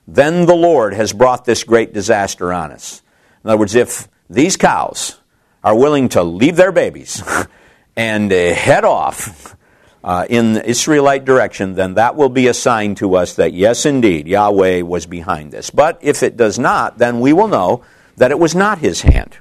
then 0.09 0.47
the 0.47 0.57
Lord 0.57 0.94
has 0.94 1.12
brought 1.12 1.44
this 1.44 1.64
great 1.64 1.92
disaster 1.92 2.51
on 2.51 2.73
us. 2.73 3.03
In 3.44 3.51
other 3.51 3.59
words, 3.59 3.75
if 3.75 4.09
these 4.31 4.57
cows 4.57 5.21
are 5.62 5.77
willing 5.77 6.09
to 6.11 6.23
leave 6.23 6.57
their 6.57 6.73
babies 6.73 7.23
and 7.97 8.33
uh, 8.33 8.55
head 8.55 8.85
off 8.85 9.55
uh, 10.03 10.27
in 10.31 10.55
the 10.55 10.66
Israelite 10.68 11.27
direction, 11.27 11.75
then 11.75 11.94
that 11.94 12.16
will 12.16 12.31
be 12.31 12.47
a 12.47 12.55
sign 12.55 12.94
to 12.94 13.16
us 13.16 13.35
that 13.35 13.53
yes, 13.53 13.85
indeed, 13.85 14.27
Yahweh 14.27 14.81
was 14.81 15.05
behind 15.05 15.53
this. 15.53 15.68
But 15.68 15.99
if 16.01 16.23
it 16.23 16.38
does 16.38 16.59
not, 16.59 16.97
then 16.97 17.21
we 17.21 17.35
will 17.35 17.49
know 17.49 17.85
that 18.16 18.31
it 18.31 18.38
was 18.38 18.55
not 18.55 18.79
his 18.79 19.03
hand 19.03 19.37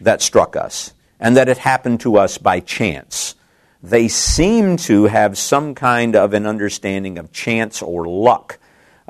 that 0.00 0.22
struck 0.22 0.56
us 0.56 0.92
and 1.20 1.36
that 1.36 1.48
it 1.48 1.58
happened 1.58 2.00
to 2.00 2.16
us 2.16 2.36
by 2.36 2.58
chance. 2.58 3.36
They 3.82 4.08
seem 4.08 4.76
to 4.78 5.04
have 5.04 5.38
some 5.38 5.74
kind 5.74 6.16
of 6.16 6.34
an 6.34 6.46
understanding 6.46 7.16
of 7.16 7.30
chance 7.32 7.80
or 7.80 8.08
luck. 8.08 8.58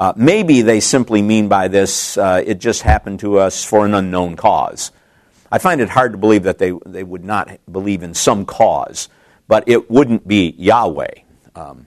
Uh, 0.01 0.13
maybe 0.17 0.63
they 0.63 0.81
simply 0.81 1.23
mean 1.23 1.47
by 1.47 1.69
this, 1.69 2.19
uh, 2.19 2.43
it 2.45 2.59
just 2.59 2.83
happened 2.83 3.21
to 3.21 3.39
us 3.39 3.65
for 3.65 3.87
an 3.87 3.95
unknown 3.95 4.35
cause. 4.35 4.91
I 5.53 5.59
find 5.59 5.81
it 5.81 5.91
hard 5.91 6.13
to 6.13 6.19
believe 6.19 6.43
that 6.43 6.59
they, 6.59 6.73
they 6.85 7.05
would 7.05 7.25
not 7.25 7.61
believe 7.71 8.03
in 8.03 8.15
some 8.15 8.45
cause 8.45 9.09
but 9.51 9.65
it 9.67 9.91
wouldn't 9.91 10.29
be 10.29 10.55
Yahweh. 10.59 11.13
Um, 11.57 11.87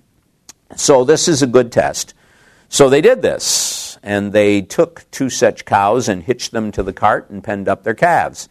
so 0.75 1.05
this 1.05 1.29
is 1.29 1.41
a 1.41 1.47
good 1.47 1.71
test. 1.71 2.13
So 2.67 2.89
they 2.89 2.99
did 2.99 3.21
this, 3.21 3.97
and 4.03 4.33
they 4.33 4.61
took 4.61 5.09
two 5.11 5.29
such 5.29 5.63
cows 5.63 6.09
and 6.09 6.21
hitched 6.21 6.51
them 6.51 6.73
to 6.73 6.83
the 6.83 6.91
cart 6.91 7.29
and 7.29 7.41
penned 7.41 7.69
up 7.69 7.83
their 7.83 7.93
calves. 7.93 8.49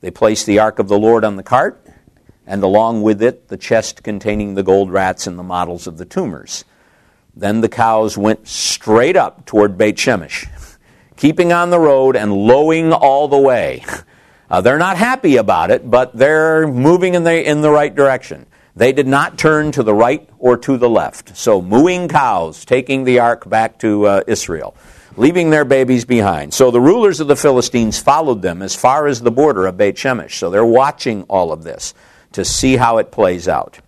They 0.00 0.10
placed 0.10 0.46
the 0.46 0.58
ark 0.58 0.78
of 0.78 0.88
the 0.88 0.98
Lord 0.98 1.22
on 1.22 1.36
the 1.36 1.42
cart, 1.42 1.86
and 2.46 2.62
along 2.62 3.02
with 3.02 3.22
it 3.22 3.48
the 3.48 3.58
chest 3.58 4.02
containing 4.02 4.54
the 4.54 4.62
gold 4.62 4.90
rats 4.90 5.26
and 5.26 5.38
the 5.38 5.42
models 5.42 5.86
of 5.86 5.98
the 5.98 6.06
tumors. 6.06 6.64
Then 7.36 7.60
the 7.60 7.68
cows 7.68 8.16
went 8.16 8.48
straight 8.48 9.14
up 9.14 9.44
toward 9.44 9.76
Beit 9.76 9.96
Shemesh, 9.96 10.48
keeping 11.16 11.52
on 11.52 11.68
the 11.68 11.78
road 11.78 12.16
and 12.16 12.32
lowing 12.32 12.94
all 12.94 13.28
the 13.28 13.38
way. 13.38 13.84
Uh, 14.48 14.62
they're 14.62 14.78
not 14.78 14.96
happy 14.96 15.36
about 15.36 15.70
it, 15.70 15.88
but 15.88 16.16
they're 16.16 16.66
moving 16.66 17.14
in 17.14 17.24
the, 17.24 17.48
in 17.48 17.60
the 17.60 17.70
right 17.70 17.94
direction. 17.94 18.46
They 18.74 18.92
did 18.92 19.06
not 19.06 19.38
turn 19.38 19.72
to 19.72 19.82
the 19.82 19.92
right 19.92 20.28
or 20.38 20.56
to 20.58 20.78
the 20.78 20.88
left. 20.88 21.36
So, 21.36 21.60
mooing 21.60 22.08
cows, 22.08 22.64
taking 22.64 23.04
the 23.04 23.18
ark 23.18 23.48
back 23.48 23.78
to 23.80 24.06
uh, 24.06 24.22
Israel, 24.26 24.74
leaving 25.16 25.50
their 25.50 25.64
babies 25.64 26.04
behind. 26.04 26.54
So, 26.54 26.70
the 26.70 26.80
rulers 26.80 27.20
of 27.20 27.26
the 27.26 27.36
Philistines 27.36 27.98
followed 27.98 28.42
them 28.42 28.62
as 28.62 28.74
far 28.74 29.06
as 29.06 29.20
the 29.20 29.30
border 29.30 29.66
of 29.66 29.76
Beit 29.76 29.96
Shemesh. 29.96 30.32
So, 30.32 30.50
they're 30.50 30.64
watching 30.64 31.24
all 31.24 31.52
of 31.52 31.64
this 31.64 31.94
to 32.32 32.44
see 32.44 32.76
how 32.76 32.98
it 32.98 33.10
plays 33.10 33.48
out. 33.48 33.78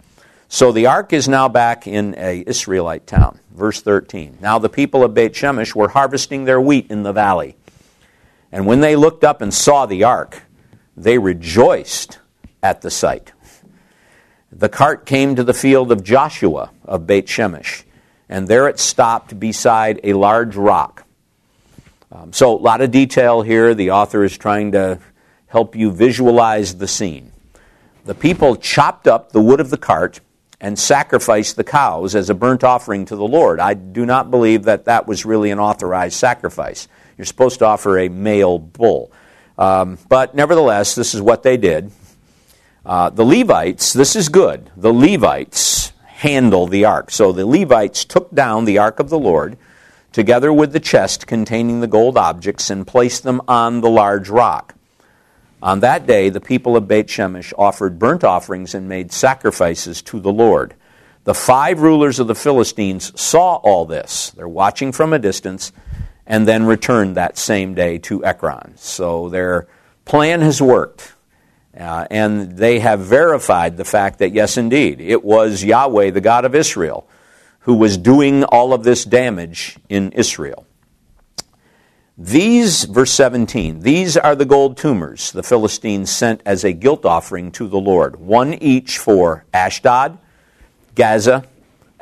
So, 0.50 0.72
the 0.72 0.87
ark 0.87 1.12
is 1.12 1.28
now 1.28 1.50
back 1.50 1.87
in 1.87 2.14
a 2.16 2.42
Israelite 2.46 3.06
town. 3.06 3.38
Verse 3.54 3.82
13. 3.82 4.38
Now, 4.40 4.58
the 4.58 4.70
people 4.70 5.04
of 5.04 5.12
Beit 5.12 5.34
Shemesh 5.34 5.74
were 5.74 5.88
harvesting 5.88 6.46
their 6.46 6.58
wheat 6.58 6.90
in 6.90 7.02
the 7.02 7.12
valley. 7.12 7.54
And 8.50 8.66
when 8.66 8.80
they 8.80 8.96
looked 8.96 9.24
up 9.24 9.42
and 9.42 9.52
saw 9.52 9.84
the 9.84 10.04
ark, 10.04 10.42
they 10.96 11.18
rejoiced 11.18 12.18
at 12.62 12.80
the 12.80 12.90
sight. 12.90 13.32
The 14.50 14.70
cart 14.70 15.04
came 15.04 15.37
to 15.37 15.44
the 15.44 15.52
field 15.52 15.92
of 15.92 16.02
Joshua 16.02 16.70
of 16.87 17.06
Beit 17.06 17.26
Shemesh, 17.26 17.84
and 18.26 18.48
there 18.48 18.68
it 18.68 18.78
stopped 18.78 19.38
beside 19.38 20.00
a 20.02 20.14
large 20.14 20.56
rock. 20.56 21.04
Um, 22.11 22.32
so, 22.32 22.56
a 22.56 22.56
lot 22.56 22.80
of 22.80 22.90
detail 22.90 23.42
here. 23.42 23.74
The 23.74 23.90
author 23.90 24.24
is 24.24 24.38
trying 24.38 24.72
to 24.72 24.98
help 25.48 25.76
you 25.76 25.90
visualize 25.90 26.78
the 26.78 26.88
scene. 26.88 27.32
The 28.06 28.14
people 28.14 28.56
chopped 28.56 29.06
up 29.06 29.32
the 29.32 29.42
wood 29.42 29.61
of 29.61 29.68
the 29.68 29.76
cart 29.76 30.20
and 30.60 30.78
sacrificed 30.78 31.56
the 31.56 31.64
cows 31.64 32.14
as 32.14 32.30
a 32.30 32.34
burnt 32.34 32.64
offering 32.64 33.04
to 33.06 33.16
the 33.16 33.26
Lord. 33.26 33.60
I 33.60 33.74
do 33.74 34.04
not 34.04 34.30
believe 34.30 34.64
that 34.64 34.86
that 34.86 35.06
was 35.06 35.24
really 35.24 35.50
an 35.50 35.58
authorized 35.58 36.16
sacrifice. 36.16 36.88
You're 37.16 37.26
supposed 37.26 37.60
to 37.60 37.66
offer 37.66 37.98
a 37.98 38.08
male 38.08 38.58
bull. 38.58 39.12
Um, 39.56 39.98
but 40.08 40.34
nevertheless, 40.34 40.94
this 40.94 41.14
is 41.14 41.20
what 41.20 41.42
they 41.42 41.56
did. 41.56 41.90
Uh, 42.84 43.10
the 43.10 43.24
Levites, 43.24 43.92
this 43.92 44.16
is 44.16 44.28
good. 44.28 44.70
The 44.76 44.92
Levites 44.92 45.92
handle 46.06 46.66
the 46.66 46.84
ark. 46.84 47.10
So 47.10 47.32
the 47.32 47.46
Levites 47.46 48.04
took 48.04 48.34
down 48.34 48.64
the 48.64 48.78
ark 48.78 48.98
of 48.98 49.10
the 49.10 49.18
Lord 49.18 49.56
together 50.12 50.52
with 50.52 50.72
the 50.72 50.80
chest 50.80 51.26
containing 51.26 51.80
the 51.80 51.86
gold 51.86 52.16
objects 52.16 52.70
and 52.70 52.86
placed 52.86 53.22
them 53.22 53.40
on 53.46 53.80
the 53.80 53.90
large 53.90 54.28
rock. 54.28 54.74
On 55.62 55.80
that 55.80 56.06
day, 56.06 56.28
the 56.28 56.40
people 56.40 56.76
of 56.76 56.86
Beit 56.86 57.08
Shemesh 57.08 57.52
offered 57.58 57.98
burnt 57.98 58.22
offerings 58.22 58.74
and 58.74 58.88
made 58.88 59.10
sacrifices 59.10 60.02
to 60.02 60.20
the 60.20 60.32
Lord. 60.32 60.74
The 61.24 61.34
five 61.34 61.80
rulers 61.80 62.20
of 62.20 62.28
the 62.28 62.34
Philistines 62.34 63.18
saw 63.20 63.56
all 63.56 63.84
this. 63.84 64.30
They're 64.30 64.48
watching 64.48 64.92
from 64.92 65.12
a 65.12 65.18
distance 65.18 65.72
and 66.26 66.46
then 66.46 66.64
returned 66.64 67.16
that 67.16 67.36
same 67.36 67.74
day 67.74 67.98
to 67.98 68.24
Ekron. 68.24 68.76
So 68.76 69.28
their 69.28 69.66
plan 70.04 70.42
has 70.42 70.62
worked. 70.62 71.14
Uh, 71.76 72.06
and 72.10 72.56
they 72.56 72.78
have 72.78 73.00
verified 73.00 73.76
the 73.76 73.84
fact 73.84 74.18
that, 74.18 74.32
yes, 74.32 74.56
indeed, 74.56 75.00
it 75.00 75.22
was 75.22 75.62
Yahweh, 75.62 76.10
the 76.10 76.20
God 76.20 76.44
of 76.44 76.54
Israel, 76.54 77.06
who 77.60 77.74
was 77.74 77.96
doing 77.96 78.44
all 78.44 78.72
of 78.72 78.84
this 78.84 79.04
damage 79.04 79.76
in 79.88 80.10
Israel. 80.12 80.66
These, 82.20 82.85
verse 82.85 83.12
17, 83.12 83.81
these 83.81 84.16
are 84.16 84.35
the 84.35 84.44
gold 84.44 84.76
tumors 84.76 85.31
the 85.31 85.44
Philistines 85.44 86.11
sent 86.11 86.42
as 86.44 86.64
a 86.64 86.72
guilt 86.72 87.07
offering 87.07 87.52
to 87.52 87.68
the 87.68 87.78
Lord, 87.78 88.16
one 88.16 88.54
each 88.54 88.98
for 88.98 89.44
Ashdod, 89.54 90.18
Gaza, 90.96 91.44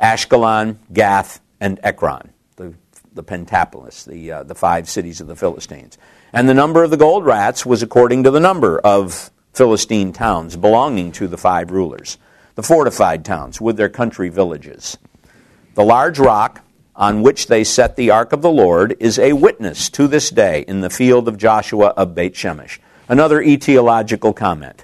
Ashkelon, 0.01 0.77
Gath, 0.91 1.39
and 1.61 1.79
Ekron 1.83 2.31
the 2.55 2.73
the 3.17 3.23
Pentapolis, 3.23 4.05
the, 4.05 4.31
uh, 4.31 4.43
the 4.43 4.55
five 4.55 4.87
cities 4.87 5.19
of 5.19 5.27
the 5.27 5.35
Philistines. 5.35 5.97
And 6.31 6.47
the 6.47 6.53
number 6.53 6.83
of 6.83 6.91
the 6.91 6.97
gold 6.97 7.25
rats 7.25 7.65
was 7.65 7.83
according 7.83 8.23
to 8.23 8.31
the 8.31 8.39
number 8.39 8.79
of 8.79 9.31
Philistine 9.53 10.13
towns 10.13 10.55
belonging 10.55 11.11
to 11.13 11.27
the 11.27 11.37
five 11.37 11.71
rulers, 11.71 12.17
the 12.55 12.63
fortified 12.63 13.25
towns 13.25 13.59
with 13.59 13.75
their 13.75 13.89
country 13.89 14.29
villages. 14.29 14.97
The 15.73 15.83
large 15.83 16.19
rock 16.19 16.63
on 16.97 17.21
which 17.21 17.47
they 17.47 17.63
set 17.63 17.95
the 17.95 18.09
ark 18.09 18.33
of 18.33 18.41
the 18.41 18.49
Lord 18.49 18.97
is 18.99 19.19
a 19.19 19.33
witness 19.33 19.89
to 19.91 20.07
this 20.07 20.29
day 20.29 20.65
in 20.67 20.81
the 20.81 20.89
field 20.89 21.27
of 21.27 21.37
Joshua 21.37 21.89
of 21.89 22.15
Beit 22.15 22.33
Shemesh. 22.33 22.79
Another 23.07 23.41
etiological 23.41 24.35
comment. 24.35 24.83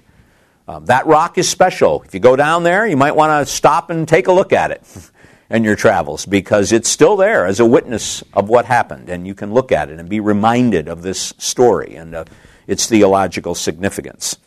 Um, 0.68 0.86
that 0.86 1.06
rock 1.08 1.38
is 1.38 1.50
special. 1.50 2.04
If 2.04 2.14
you 2.14 2.22
go 2.22 2.36
down 2.36 2.64
there, 2.64 2.88
you 2.88 2.96
might 2.96 3.16
want 3.16 3.46
to 3.46 3.52
stop 3.52 3.90
and 3.90 4.08
take 4.08 4.28
a 4.28 4.32
look 4.32 4.54
at 4.54 4.72
it. 4.72 4.84
in 5.54 5.64
your 5.64 5.76
travels 5.76 6.26
because 6.26 6.72
it's 6.72 6.90
still 6.90 7.16
there 7.16 7.46
as 7.46 7.60
a 7.60 7.66
witness 7.66 8.24
of 8.34 8.50
what 8.50 8.66
happened, 8.66 9.08
and 9.08 9.28
you 9.28 9.36
can 9.36 9.54
look 9.54 9.72
at 9.72 9.90
it 9.90 10.00
and 10.00 10.10
be 10.10 10.20
reminded 10.20 10.88
of 10.88 11.04
this 11.04 11.34
story 11.38 11.96
and 11.96 12.16
uh, 12.16 12.26
its 12.66 12.88
theological 12.88 13.54
significance. 13.54 14.38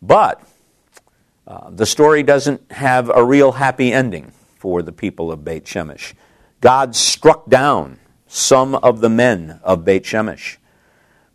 But 0.00 0.42
uh, 1.46 1.68
the 1.70 1.84
story 1.84 2.22
doesn't 2.22 2.72
have 2.72 3.10
a 3.10 3.22
real 3.22 3.52
happy 3.52 3.92
ending 3.92 4.32
for 4.56 4.82
the 4.82 4.92
people 4.92 5.30
of 5.30 5.44
Beit 5.44 5.64
Shemesh. 5.64 6.14
God 6.60 6.94
struck 6.94 7.48
down 7.48 7.98
some 8.26 8.74
of 8.74 9.00
the 9.00 9.08
men 9.08 9.60
of 9.62 9.84
Beit 9.84 10.04
Shemesh. 10.04 10.58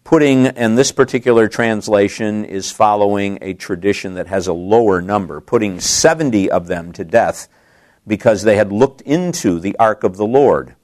Putting, 0.03 0.45
and 0.45 0.77
this 0.77 0.91
particular 0.91 1.47
translation 1.47 2.45
is 2.45 2.71
following 2.71 3.39
a 3.41 3.55
tradition 3.55 4.13
that 4.13 4.27
has 4.27 4.45
a 4.45 4.53
lower 4.53 5.01
number, 5.01 5.41
putting 5.41 5.79
70 5.79 6.51
of 6.51 6.67
them 6.67 6.91
to 6.93 7.03
death 7.03 7.47
because 8.05 8.43
they 8.43 8.55
had 8.55 8.71
looked 8.71 9.01
into 9.01 9.59
the 9.59 9.75
ark 9.77 10.03
of 10.03 10.17
the 10.17 10.27
Lord. 10.27 10.75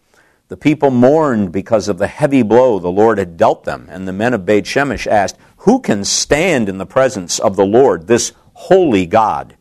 The 0.47 0.57
people 0.57 0.89
mourned 0.89 1.51
because 1.51 1.87
of 1.87 1.99
the 1.99 2.07
heavy 2.07 2.41
blow 2.41 2.79
the 2.79 2.89
Lord 2.89 3.19
had 3.19 3.37
dealt 3.37 3.63
them, 3.63 3.87
and 3.91 4.07
the 4.07 4.11
men 4.11 4.33
of 4.33 4.43
Beit 4.43 4.65
Shemesh 4.65 5.05
asked, 5.05 5.37
Who 5.57 5.79
can 5.79 6.03
stand 6.03 6.67
in 6.67 6.79
the 6.79 6.85
presence 6.87 7.37
of 7.37 7.55
the 7.55 7.65
Lord, 7.65 8.07
this 8.07 8.33
holy 8.53 9.05
God? 9.05 9.55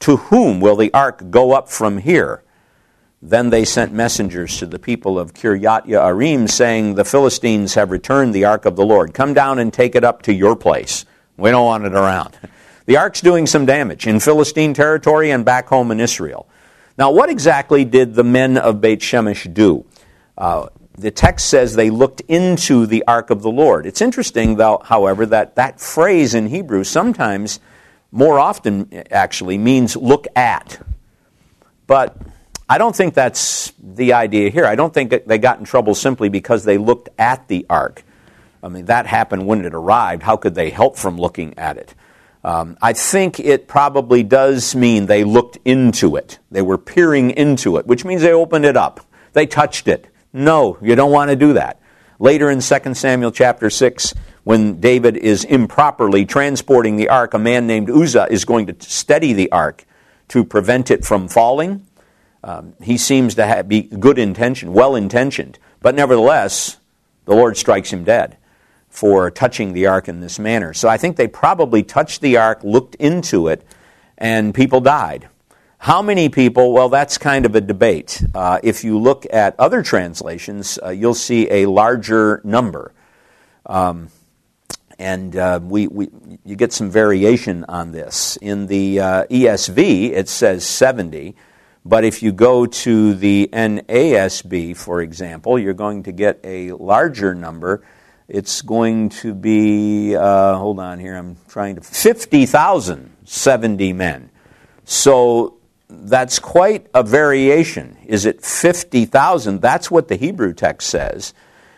To 0.00 0.16
whom 0.16 0.60
will 0.60 0.76
the 0.76 0.92
ark 0.94 1.30
go 1.30 1.52
up 1.52 1.68
from 1.68 1.98
here? 1.98 2.42
Then 3.20 3.50
they 3.50 3.64
sent 3.64 3.92
messengers 3.92 4.58
to 4.58 4.66
the 4.66 4.78
people 4.78 5.18
of 5.18 5.34
Kiryat 5.34 5.86
Yearim, 5.86 6.48
saying, 6.48 6.94
The 6.94 7.04
Philistines 7.04 7.74
have 7.74 7.90
returned 7.90 8.32
the 8.32 8.44
ark 8.44 8.64
of 8.64 8.76
the 8.76 8.86
Lord. 8.86 9.12
Come 9.12 9.34
down 9.34 9.58
and 9.58 9.72
take 9.72 9.96
it 9.96 10.04
up 10.04 10.22
to 10.22 10.32
your 10.32 10.54
place. 10.54 11.04
We 11.36 11.50
don't 11.50 11.66
want 11.66 11.84
it 11.84 11.94
around. 11.94 12.38
The 12.86 12.96
ark's 12.96 13.20
doing 13.20 13.46
some 13.46 13.66
damage 13.66 14.06
in 14.06 14.18
Philistine 14.18 14.72
territory 14.72 15.30
and 15.30 15.44
back 15.44 15.68
home 15.68 15.90
in 15.90 16.00
Israel. 16.00 16.48
Now, 16.96 17.10
what 17.10 17.28
exactly 17.28 17.84
did 17.84 18.14
the 18.14 18.24
men 18.24 18.56
of 18.56 18.80
Beit 18.80 19.00
Shemesh 19.00 19.52
do? 19.52 19.84
Uh, 20.38 20.68
the 20.96 21.10
text 21.10 21.50
says 21.50 21.74
they 21.74 21.90
looked 21.90 22.22
into 22.22 22.86
the 22.86 23.04
ark 23.06 23.28
of 23.28 23.42
the 23.42 23.50
Lord. 23.50 23.84
It's 23.84 24.00
interesting, 24.00 24.56
though, 24.56 24.80
however, 24.82 25.26
that 25.26 25.56
that 25.56 25.82
phrase 25.82 26.34
in 26.34 26.46
Hebrew 26.46 26.82
sometimes, 26.82 27.60
more 28.10 28.38
often 28.38 28.90
actually, 29.10 29.58
means 29.58 29.94
look 29.94 30.26
at. 30.34 30.80
But 31.86 32.16
I 32.68 32.78
don't 32.78 32.94
think 32.94 33.14
that's 33.14 33.72
the 33.82 34.12
idea 34.12 34.50
here. 34.50 34.66
I 34.66 34.74
don't 34.74 34.92
think 34.92 35.26
they 35.26 35.38
got 35.38 35.58
in 35.58 35.64
trouble 35.64 35.94
simply 35.94 36.28
because 36.28 36.64
they 36.64 36.76
looked 36.76 37.08
at 37.18 37.48
the 37.48 37.64
ark. 37.70 38.04
I 38.62 38.68
mean, 38.68 38.86
that 38.86 39.06
happened 39.06 39.46
when 39.46 39.64
it 39.64 39.74
arrived. 39.74 40.22
How 40.22 40.36
could 40.36 40.54
they 40.54 40.70
help 40.70 40.96
from 40.96 41.16
looking 41.16 41.58
at 41.58 41.78
it? 41.78 41.94
Um, 42.44 42.76
I 42.82 42.92
think 42.92 43.40
it 43.40 43.68
probably 43.68 44.22
does 44.22 44.74
mean 44.74 45.06
they 45.06 45.24
looked 45.24 45.58
into 45.64 46.16
it. 46.16 46.38
They 46.50 46.62
were 46.62 46.78
peering 46.78 47.30
into 47.30 47.78
it, 47.78 47.86
which 47.86 48.04
means 48.04 48.22
they 48.22 48.32
opened 48.32 48.64
it 48.64 48.76
up. 48.76 49.00
They 49.32 49.46
touched 49.46 49.88
it. 49.88 50.06
No, 50.32 50.78
you 50.82 50.94
don't 50.94 51.10
want 51.10 51.30
to 51.30 51.36
do 51.36 51.54
that. 51.54 51.80
Later 52.18 52.50
in 52.50 52.60
2 52.60 52.94
Samuel 52.94 53.32
chapter 53.32 53.70
6, 53.70 54.14
when 54.44 54.80
David 54.80 55.16
is 55.16 55.44
improperly 55.44 56.24
transporting 56.24 56.96
the 56.96 57.08
ark, 57.08 57.34
a 57.34 57.38
man 57.38 57.66
named 57.66 57.90
Uzzah 57.90 58.28
is 58.30 58.44
going 58.44 58.66
to 58.66 58.76
steady 58.80 59.32
the 59.32 59.50
ark 59.52 59.84
to 60.28 60.44
prevent 60.44 60.90
it 60.90 61.04
from 61.04 61.28
falling. 61.28 61.86
Um, 62.44 62.74
he 62.82 62.96
seems 62.96 63.34
to 63.36 63.46
have, 63.46 63.68
be 63.68 63.82
good 63.82 64.18
intentioned, 64.18 64.72
well 64.72 64.94
intentioned, 64.94 65.58
but 65.80 65.94
nevertheless, 65.94 66.78
the 67.24 67.34
Lord 67.34 67.56
strikes 67.56 67.92
him 67.92 68.04
dead 68.04 68.36
for 68.88 69.30
touching 69.30 69.72
the 69.72 69.86
ark 69.86 70.08
in 70.08 70.20
this 70.20 70.38
manner. 70.38 70.72
So 70.72 70.88
I 70.88 70.96
think 70.96 71.16
they 71.16 71.28
probably 71.28 71.82
touched 71.82 72.20
the 72.20 72.36
ark, 72.36 72.60
looked 72.62 72.94
into 72.96 73.48
it, 73.48 73.64
and 74.16 74.54
people 74.54 74.80
died. 74.80 75.28
How 75.78 76.02
many 76.02 76.28
people? 76.28 76.72
Well, 76.72 76.88
that's 76.88 77.18
kind 77.18 77.46
of 77.46 77.54
a 77.54 77.60
debate. 77.60 78.22
Uh, 78.34 78.58
if 78.64 78.82
you 78.82 78.98
look 78.98 79.26
at 79.32 79.54
other 79.60 79.82
translations, 79.82 80.78
uh, 80.82 80.88
you'll 80.88 81.14
see 81.14 81.48
a 81.50 81.66
larger 81.66 82.40
number. 82.42 82.92
Um, 83.64 84.08
and 84.98 85.36
uh, 85.36 85.60
we, 85.62 85.86
we, 85.86 86.08
you 86.44 86.56
get 86.56 86.72
some 86.72 86.90
variation 86.90 87.64
on 87.68 87.92
this. 87.92 88.36
In 88.38 88.66
the 88.66 88.98
uh, 88.98 89.24
ESV, 89.26 90.10
it 90.10 90.28
says 90.28 90.66
70. 90.66 91.36
But 91.88 92.04
if 92.04 92.22
you 92.22 92.30
go 92.32 92.66
to 92.66 93.14
the 93.14 93.48
NASB, 93.50 94.76
for 94.76 95.00
example, 95.00 95.58
you're 95.58 95.72
going 95.72 96.02
to 96.02 96.12
get 96.12 96.38
a 96.44 96.72
larger 96.72 97.34
number. 97.34 97.82
It's 98.28 98.60
going 98.60 99.08
to 99.08 99.32
be, 99.32 100.14
uh, 100.14 100.56
hold 100.56 100.80
on 100.80 100.98
here, 100.98 101.16
I'm 101.16 101.38
trying 101.48 101.76
to, 101.76 101.80
50,070 101.80 103.92
men. 103.94 104.28
So 104.84 105.56
that's 105.88 106.38
quite 106.38 106.88
a 106.92 107.02
variation. 107.02 107.96
Is 108.04 108.26
it 108.26 108.44
50,000? 108.44 109.62
That's 109.62 109.90
what 109.90 110.08
the 110.08 110.16
Hebrew 110.16 110.52
text 110.52 110.90
says. 110.90 111.32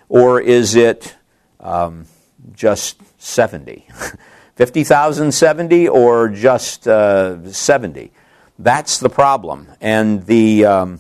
Or 0.08 0.40
is 0.40 0.74
it 0.74 1.14
um, 1.60 2.06
just 2.52 3.00
70? 3.22 3.86
50,070 4.56 5.86
or 5.86 6.28
just 6.30 6.88
uh, 6.88 7.52
70? 7.52 8.10
That's 8.62 8.98
the 8.98 9.08
problem. 9.08 9.68
And 9.80 10.26
the, 10.26 10.66
um, 10.66 10.98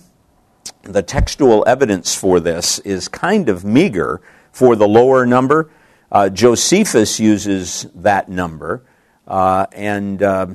the 0.82 1.02
textual 1.02 1.62
evidence 1.66 2.14
for 2.14 2.40
this 2.40 2.78
is 2.78 3.06
kind 3.06 3.50
of 3.50 3.66
meager 3.66 4.22
for 4.50 4.76
the 4.76 4.88
lower 4.88 5.26
number. 5.26 5.70
Uh, 6.10 6.30
Josephus 6.30 7.20
uses 7.20 7.86
that 7.94 8.30
number, 8.30 8.82
uh, 9.28 9.66
and, 9.72 10.22
uh, 10.22 10.46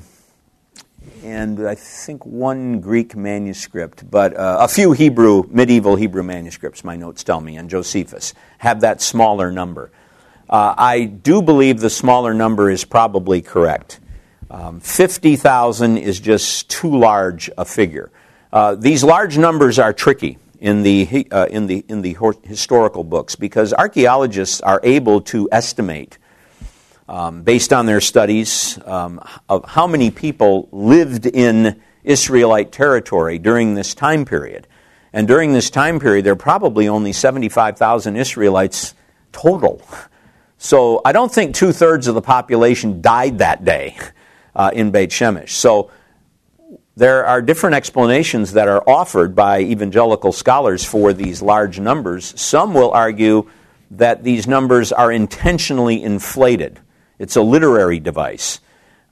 and 1.24 1.68
I 1.68 1.76
think 1.76 2.26
one 2.26 2.82
Greek 2.82 3.16
manuscript, 3.16 4.10
but 4.10 4.36
uh, 4.36 4.58
a 4.62 4.68
few 4.68 4.92
Hebrew, 4.92 5.44
medieval 5.50 5.96
Hebrew 5.96 6.24
manuscripts, 6.24 6.84
my 6.84 6.96
notes 6.96 7.24
tell 7.24 7.40
me, 7.40 7.56
and 7.56 7.70
Josephus 7.70 8.34
have 8.58 8.82
that 8.82 9.00
smaller 9.00 9.52
number. 9.52 9.92
Uh, 10.50 10.74
I 10.76 11.06
do 11.06 11.44
believe 11.44 11.82
the 11.82 11.90
smaller 11.92 12.34
number 12.34 12.72
is 12.72 12.84
probably 12.84 13.44
correct. 13.44 14.00
Um, 14.50 14.80
50,000 14.80 15.98
is 15.98 16.20
just 16.20 16.70
too 16.70 16.96
large 16.96 17.50
a 17.58 17.66
figure. 17.66 18.12
Uh, 18.54 18.76
these 18.76 19.04
large 19.04 19.38
numbers 19.38 19.80
are 19.80 19.92
tricky 19.92 20.38
in 20.60 20.84
the, 20.84 21.28
uh, 21.32 21.48
in, 21.50 21.68
the, 21.68 21.84
in 21.90 22.02
the 22.02 22.16
historical 22.44 23.04
books 23.04 23.36
because 23.36 23.74
archaeologists 23.74 24.62
are 24.62 24.80
able 24.84 25.22
to 25.22 25.50
estimate, 25.52 26.18
um, 27.10 27.44
based 27.44 27.74
on 27.74 27.86
their 27.86 28.02
studies, 28.02 28.80
um, 28.86 29.20
of 29.50 29.66
how 29.66 29.88
many 29.88 30.12
people 30.12 30.70
lived 30.72 31.26
in 31.26 31.82
Israelite 32.04 32.72
territory 32.72 33.40
during 33.40 33.74
this 33.74 33.94
time 33.96 34.26
period. 34.26 34.68
And 35.12 35.28
during 35.28 35.54
this 35.54 35.70
time 35.70 36.00
period, 36.00 36.26
there 36.26 36.34
are 36.34 36.38
probably 36.38 36.88
only 36.88 37.14
75,000 37.14 38.16
Israelites 38.16 38.94
total. 39.32 39.82
So 40.58 41.02
I 41.04 41.14
don't 41.14 41.32
think 41.32 41.56
two 41.56 41.72
thirds 41.72 42.08
of 42.08 42.16
the 42.16 42.22
population 42.22 43.02
died 43.02 43.40
that 43.40 43.66
day 43.66 43.98
uh, 44.56 44.72
in 44.74 44.92
Beit 44.92 45.10
Shemesh. 45.10 45.50
So 45.50 45.92
there 46.96 47.26
are 47.26 47.42
different 47.42 47.76
explanations 47.76 48.54
that 48.54 48.68
are 48.68 48.82
offered 48.88 49.36
by 49.36 49.60
evangelical 49.60 50.32
scholars 50.32 50.86
for 50.86 51.12
these 51.12 51.42
large 51.42 51.80
numbers. 51.80 52.40
Some 52.40 52.74
will 52.74 52.92
argue 52.92 53.50
that 53.92 54.24
these 54.24 54.48
numbers 54.48 54.92
are 54.92 55.12
intentionally 55.12 56.02
inflated. 56.02 56.80
It's 57.20 57.36
a 57.36 57.42
literary 57.42 58.00
device. 58.00 58.60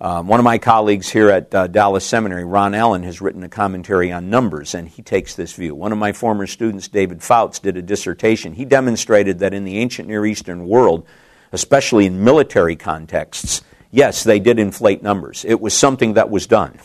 Um, 0.01 0.27
one 0.27 0.39
of 0.39 0.43
my 0.43 0.57
colleagues 0.57 1.09
here 1.09 1.29
at 1.29 1.53
uh, 1.55 1.67
Dallas 1.67 2.05
Seminary, 2.05 2.43
Ron 2.43 2.73
Allen, 2.73 3.03
has 3.03 3.21
written 3.21 3.43
a 3.43 3.49
commentary 3.49 4.11
on 4.11 4.29
numbers, 4.29 4.75
and 4.75 4.89
he 4.89 5.01
takes 5.01 5.35
this 5.35 5.53
view. 5.53 5.75
One 5.75 5.93
of 5.93 5.97
my 5.97 6.11
former 6.11 6.47
students, 6.47 6.89
David 6.89 7.21
Fouts, 7.21 7.59
did 7.59 7.77
a 7.77 7.81
dissertation. 7.81 8.53
He 8.53 8.65
demonstrated 8.65 9.39
that 9.39 9.53
in 9.53 9.63
the 9.63 9.77
ancient 9.77 10.09
Near 10.09 10.25
Eastern 10.25 10.67
world, 10.67 11.07
especially 11.53 12.05
in 12.05 12.23
military 12.23 12.75
contexts, 12.75 13.61
yes, 13.93 14.25
they 14.25 14.39
did 14.39 14.59
inflate 14.59 15.01
numbers. 15.01 15.45
It 15.45 15.61
was 15.61 15.73
something 15.73 16.15
that 16.15 16.29
was 16.29 16.47
done. 16.47 16.77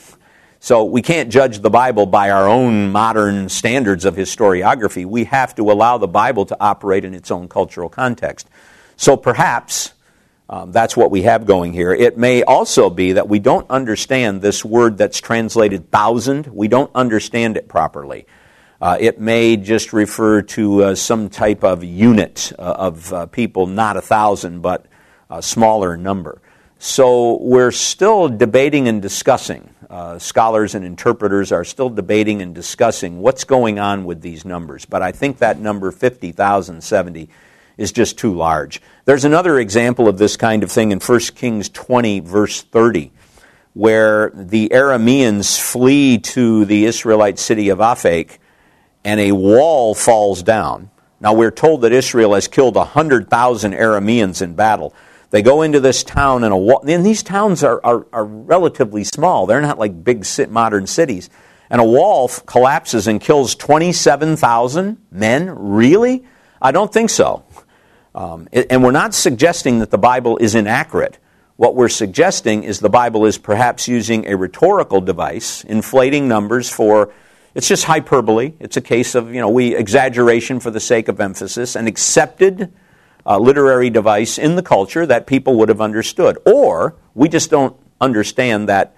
So 0.60 0.84
we 0.84 1.02
can't 1.02 1.30
judge 1.30 1.60
the 1.60 1.70
Bible 1.70 2.06
by 2.06 2.30
our 2.30 2.48
own 2.48 2.92
modern 2.92 3.48
standards 3.48 4.04
of 4.04 4.14
historiography. 4.14 5.06
We 5.06 5.24
have 5.24 5.54
to 5.56 5.70
allow 5.70 5.98
the 5.98 6.08
Bible 6.08 6.46
to 6.46 6.56
operate 6.60 7.04
in 7.04 7.14
its 7.14 7.30
own 7.30 7.48
cultural 7.48 7.88
context. 7.88 8.48
So 8.96 9.16
perhaps 9.16 9.94
um, 10.50 10.72
that's 10.72 10.96
what 10.96 11.10
we 11.10 11.22
have 11.22 11.46
going 11.46 11.72
here. 11.72 11.92
It 11.92 12.18
may 12.18 12.42
also 12.42 12.90
be 12.90 13.12
that 13.12 13.28
we 13.28 13.38
don't 13.38 13.70
understand 13.70 14.42
this 14.42 14.64
word 14.64 14.98
that's 14.98 15.20
translated 15.20 15.90
thousand. 15.90 16.46
We 16.46 16.68
don't 16.68 16.90
understand 16.94 17.56
it 17.56 17.68
properly. 17.68 18.26
Uh, 18.80 18.96
it 18.98 19.20
may 19.20 19.56
just 19.56 19.92
refer 19.92 20.42
to 20.42 20.84
uh, 20.84 20.94
some 20.94 21.28
type 21.28 21.64
of 21.64 21.84
unit 21.84 22.52
uh, 22.58 22.62
of 22.62 23.12
uh, 23.12 23.26
people, 23.26 23.66
not 23.66 23.96
a 23.96 24.00
thousand, 24.00 24.60
but 24.60 24.86
a 25.30 25.42
smaller 25.42 25.96
number. 25.96 26.40
So 26.78 27.38
we're 27.42 27.72
still 27.72 28.28
debating 28.28 28.86
and 28.86 29.02
discussing. 29.02 29.74
Uh, 29.90 30.18
scholars 30.18 30.76
and 30.76 30.84
interpreters 30.84 31.50
are 31.50 31.64
still 31.64 31.90
debating 31.90 32.40
and 32.40 32.54
discussing 32.54 33.20
what's 33.20 33.42
going 33.42 33.80
on 33.80 34.04
with 34.04 34.20
these 34.20 34.44
numbers. 34.44 34.84
But 34.84 35.02
I 35.02 35.10
think 35.10 35.38
that 35.38 35.58
number 35.58 35.90
50,070 35.90 37.28
is 37.78 37.90
just 37.90 38.16
too 38.16 38.34
large. 38.34 38.80
There's 39.06 39.24
another 39.24 39.58
example 39.58 40.06
of 40.06 40.18
this 40.18 40.36
kind 40.36 40.62
of 40.62 40.70
thing 40.70 40.92
in 40.92 41.00
1 41.00 41.20
Kings 41.34 41.68
20, 41.68 42.20
verse 42.20 42.62
30, 42.62 43.10
where 43.74 44.30
the 44.34 44.68
Arameans 44.68 45.58
flee 45.58 46.18
to 46.18 46.64
the 46.64 46.84
Israelite 46.84 47.40
city 47.40 47.70
of 47.70 47.78
Aphek 47.78 48.38
and 49.04 49.18
a 49.18 49.32
wall 49.32 49.94
falls 49.94 50.44
down. 50.44 50.90
Now 51.20 51.32
we're 51.32 51.50
told 51.50 51.80
that 51.80 51.92
Israel 51.92 52.34
has 52.34 52.46
killed 52.46 52.76
100,000 52.76 53.72
Arameans 53.72 54.42
in 54.42 54.54
battle. 54.54 54.94
They 55.30 55.42
go 55.42 55.62
into 55.62 55.80
this 55.80 56.02
town 56.02 56.44
and 56.44 56.54
a 56.54 56.78
and 56.86 57.04
these 57.04 57.22
towns 57.22 57.62
are, 57.62 57.80
are, 57.84 58.06
are 58.12 58.24
relatively 58.24 59.04
small. 59.04 59.46
They're 59.46 59.60
not 59.60 59.78
like 59.78 60.02
big 60.02 60.24
modern 60.48 60.86
cities. 60.86 61.28
And 61.70 61.80
a 61.80 61.84
wall 61.84 62.28
collapses 62.28 63.06
and 63.06 63.20
kills 63.20 63.54
27,000 63.54 64.96
men? 65.10 65.50
Really? 65.50 66.24
I 66.62 66.72
don't 66.72 66.92
think 66.92 67.10
so. 67.10 67.44
Um, 68.14 68.48
and 68.52 68.82
we're 68.82 68.90
not 68.90 69.12
suggesting 69.12 69.80
that 69.80 69.90
the 69.90 69.98
Bible 69.98 70.38
is 70.38 70.54
inaccurate. 70.54 71.18
What 71.56 71.74
we're 71.74 71.90
suggesting 71.90 72.62
is 72.62 72.80
the 72.80 72.88
Bible 72.88 73.26
is 73.26 73.36
perhaps 73.36 73.86
using 73.86 74.26
a 74.26 74.36
rhetorical 74.36 75.00
device, 75.00 75.62
inflating 75.64 76.26
numbers 76.26 76.70
for 76.70 77.12
it's 77.54 77.66
just 77.66 77.84
hyperbole. 77.84 78.54
It's 78.60 78.76
a 78.76 78.80
case 78.80 79.14
of, 79.14 79.34
you 79.34 79.40
know, 79.40 79.48
we 79.48 79.74
exaggeration 79.74 80.60
for 80.60 80.70
the 80.70 80.80
sake 80.80 81.08
of 81.08 81.20
emphasis, 81.20 81.74
and 81.74 81.88
accepted 81.88 82.72
uh, 83.28 83.38
literary 83.38 83.90
device 83.90 84.38
in 84.38 84.56
the 84.56 84.62
culture 84.62 85.04
that 85.04 85.26
people 85.26 85.54
would 85.56 85.68
have 85.68 85.82
understood. 85.82 86.38
Or 86.46 86.96
we 87.14 87.28
just 87.28 87.50
don't 87.50 87.76
understand 88.00 88.68
that 88.70 88.96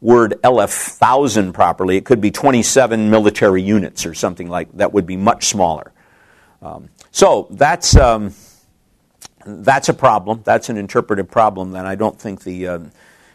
word 0.00 0.34
elef 0.42 0.70
thousand 0.70 1.52
properly. 1.52 1.96
It 1.96 2.04
could 2.04 2.20
be 2.20 2.32
27 2.32 3.08
military 3.08 3.62
units 3.62 4.04
or 4.04 4.14
something 4.14 4.48
like 4.48 4.76
that 4.76 4.92
would 4.92 5.06
be 5.06 5.16
much 5.16 5.46
smaller. 5.46 5.92
Um, 6.60 6.88
so 7.12 7.46
that's 7.50 7.96
um, 7.96 8.34
that's 9.46 9.88
a 9.88 9.94
problem. 9.94 10.42
That's 10.44 10.68
an 10.68 10.76
interpretive 10.76 11.30
problem 11.30 11.72
that 11.72 11.86
I 11.86 11.94
don't 11.94 12.18
think 12.20 12.42
the 12.42 12.66
uh, 12.66 12.78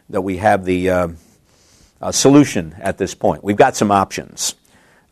that 0.10 0.22
we 0.22 0.38
have 0.38 0.66
the 0.66 0.90
uh, 0.90 1.08
uh, 2.02 2.12
solution 2.12 2.76
at 2.80 2.98
this 2.98 3.16
point. 3.16 3.44
We've 3.44 3.56
got 3.56 3.78
some 3.78 3.92
options. 3.92 4.56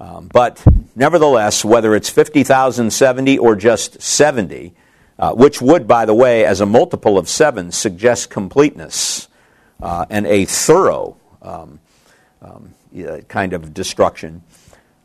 Um, 0.01 0.29
but 0.33 0.65
nevertheless, 0.95 1.63
whether 1.63 1.93
it's 1.93 2.09
50,000, 2.09 2.91
70, 2.91 3.37
or 3.37 3.55
just 3.55 4.01
70, 4.01 4.73
uh, 5.21 5.33
which 5.33 5.61
would, 5.61 5.87
by 5.87 6.03
the 6.03 6.15
way, 6.15 6.43
as 6.43 6.61
a 6.61 6.65
multiple 6.65 7.19
of 7.19 7.29
7, 7.29 7.71
suggest 7.71 8.31
completeness 8.31 9.27
uh, 9.79 10.05
and 10.09 10.25
a 10.25 10.45
thorough 10.45 11.15
um, 11.43 11.79
um, 12.41 12.73
kind 13.27 13.53
of 13.53 13.71
destruction, 13.71 14.41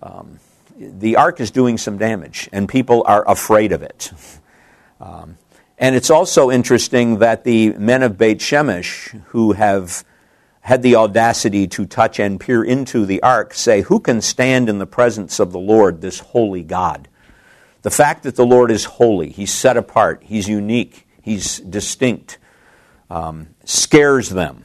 um, 0.02 0.40
the 0.78 1.16
ark 1.16 1.38
is 1.38 1.50
doing 1.50 1.76
some 1.76 1.98
damage, 1.98 2.48
and 2.50 2.66
people 2.66 3.04
are 3.06 3.28
afraid 3.28 3.72
of 3.72 3.82
it. 3.82 4.12
Um, 5.00 5.36
and 5.78 5.94
it's 5.94 6.10
also 6.10 6.50
interesting 6.50 7.18
that 7.18 7.44
the 7.44 7.72
men 7.72 8.02
of 8.02 8.16
Beit 8.16 8.38
Shemesh, 8.38 9.20
who 9.26 9.52
have 9.52 10.02
had 10.60 10.82
the 10.82 10.96
audacity 10.96 11.66
to 11.68 11.84
touch 11.84 12.18
and 12.18 12.40
peer 12.40 12.64
into 12.64 13.04
the 13.04 13.22
ark 13.22 13.52
say, 13.52 13.82
Who 13.82 14.00
can 14.00 14.22
stand 14.22 14.70
in 14.70 14.78
the 14.78 14.86
presence 14.86 15.38
of 15.38 15.52
the 15.52 15.58
Lord, 15.58 16.00
this 16.00 16.20
holy 16.20 16.62
God? 16.62 17.08
The 17.86 17.92
fact 17.92 18.24
that 18.24 18.34
the 18.34 18.44
Lord 18.44 18.72
is 18.72 18.84
holy, 18.84 19.30
He's 19.30 19.52
set 19.52 19.76
apart, 19.76 20.24
He's 20.24 20.48
unique, 20.48 21.06
He's 21.22 21.60
distinct, 21.60 22.36
um, 23.08 23.50
scares 23.64 24.28
them. 24.28 24.64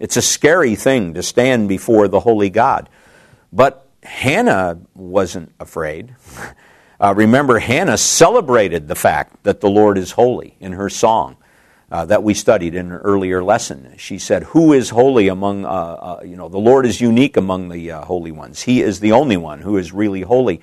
It's 0.00 0.16
a 0.16 0.22
scary 0.22 0.74
thing 0.74 1.12
to 1.12 1.22
stand 1.22 1.68
before 1.68 2.08
the 2.08 2.20
holy 2.20 2.48
God. 2.48 2.88
But 3.52 3.86
Hannah 4.02 4.80
wasn't 4.94 5.52
afraid. 5.60 6.16
Uh, 7.00 7.14
remember, 7.14 7.60
Hannah 7.60 7.96
celebrated 7.96 8.88
the 8.88 8.96
fact 8.96 9.44
that 9.44 9.60
the 9.60 9.70
Lord 9.70 9.96
is 9.96 10.10
holy 10.10 10.56
in 10.58 10.72
her 10.72 10.90
song 10.90 11.36
uh, 11.92 12.04
that 12.06 12.24
we 12.24 12.34
studied 12.34 12.74
in 12.74 12.90
an 12.90 12.98
earlier 12.98 13.40
lesson. 13.40 13.94
She 13.98 14.18
said, 14.18 14.42
"Who 14.42 14.72
is 14.72 14.90
holy 14.90 15.28
among 15.28 15.64
uh, 15.64 15.68
uh, 15.68 16.20
you 16.24 16.34
know 16.34 16.48
the 16.48 16.58
Lord 16.58 16.86
is 16.86 17.00
unique 17.00 17.36
among 17.36 17.68
the 17.68 17.92
uh, 17.92 18.04
holy 18.04 18.32
ones. 18.32 18.62
He 18.62 18.82
is 18.82 18.98
the 18.98 19.12
only 19.12 19.36
one 19.36 19.60
who 19.60 19.76
is 19.76 19.92
really 19.92 20.22
holy." 20.22 20.60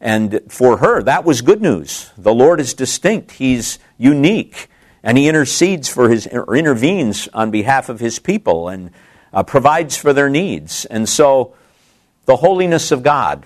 And 0.00 0.40
for 0.48 0.78
her, 0.78 1.02
that 1.02 1.24
was 1.24 1.42
good 1.42 1.62
news. 1.62 2.10
The 2.18 2.34
Lord 2.34 2.60
is 2.60 2.74
distinct. 2.74 3.32
He's 3.32 3.78
unique, 3.96 4.68
and 5.02 5.16
He 5.16 5.28
intercedes 5.28 5.88
for 5.88 6.08
His 6.08 6.26
or 6.26 6.56
intervenes 6.56 7.28
on 7.32 7.50
behalf 7.50 7.88
of 7.88 8.00
His 8.00 8.18
people 8.18 8.68
and 8.68 8.90
uh, 9.32 9.42
provides 9.42 9.96
for 9.96 10.12
their 10.12 10.28
needs. 10.28 10.84
And 10.84 11.08
so, 11.08 11.54
the 12.26 12.36
holiness 12.36 12.90
of 12.90 13.02
God, 13.02 13.44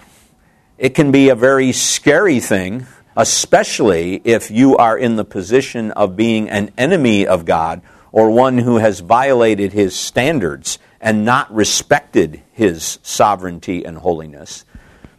it 0.79 0.95
can 0.95 1.13
be 1.13 1.29
a 1.29 1.35
very 1.35 1.73
scary 1.73 2.41
thing 2.41 2.87
especially 3.17 4.21
if 4.25 4.51
you 4.51 4.77
are 4.77 4.97
in 4.97 5.17
the 5.17 5.25
position 5.25 5.91
of 5.93 6.17
being 6.17 6.49
an 6.49 6.71
enemy 6.79 7.27
of 7.27 7.45
God 7.45 7.83
or 8.13 8.31
one 8.31 8.59
who 8.59 8.79
has 8.79 9.01
violated 9.01 9.73
his 9.73 9.95
standards 9.95 10.79
and 11.01 11.25
not 11.25 11.53
respected 11.55 12.43
his 12.53 12.99
sovereignty 13.03 13.85
and 13.85 13.99
holiness. 13.99 14.65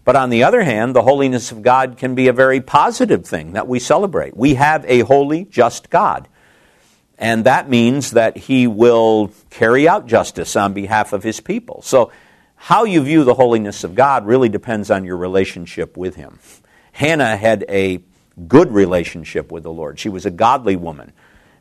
But 0.04 0.16
on 0.16 0.30
the 0.30 0.44
other 0.44 0.64
hand, 0.64 0.96
the 0.96 1.04
holiness 1.04 1.52
of 1.52 1.62
God 1.62 1.98
can 1.98 2.16
be 2.16 2.28
a 2.28 2.34
very 2.34 2.60
positive 2.60 3.26
thing 3.26 3.54
that 3.54 3.68
we 3.68 3.80
celebrate. 3.80 4.36
We 4.36 4.56
have 4.56 4.84
a 4.88 5.02
holy, 5.02 5.46
just 5.46 5.90
God. 5.90 6.28
And 7.18 7.44
that 7.46 7.70
means 7.70 8.12
that 8.12 8.36
he 8.36 8.66
will 8.66 9.32
carry 9.52 9.88
out 9.88 10.08
justice 10.08 10.56
on 10.56 10.74
behalf 10.74 11.14
of 11.14 11.22
his 11.22 11.40
people. 11.40 11.84
So, 11.84 12.12
how 12.56 12.84
you 12.84 13.02
view 13.02 13.24
the 13.24 13.34
holiness 13.34 13.84
of 13.84 13.96
God 13.96 14.26
really 14.26 14.50
depends 14.50 14.92
on 14.92 15.04
your 15.04 15.18
relationship 15.18 15.98
with 15.98 16.16
him. 16.16 16.40
Hannah 16.92 17.36
had 17.36 17.66
a 17.70 18.02
good 18.48 18.72
relationship 18.72 19.52
with 19.52 19.64
the 19.64 19.72
Lord. 19.72 20.00
She 20.00 20.10
was 20.10 20.26
a 20.26 20.32
godly 20.32 20.76
woman, 20.76 21.12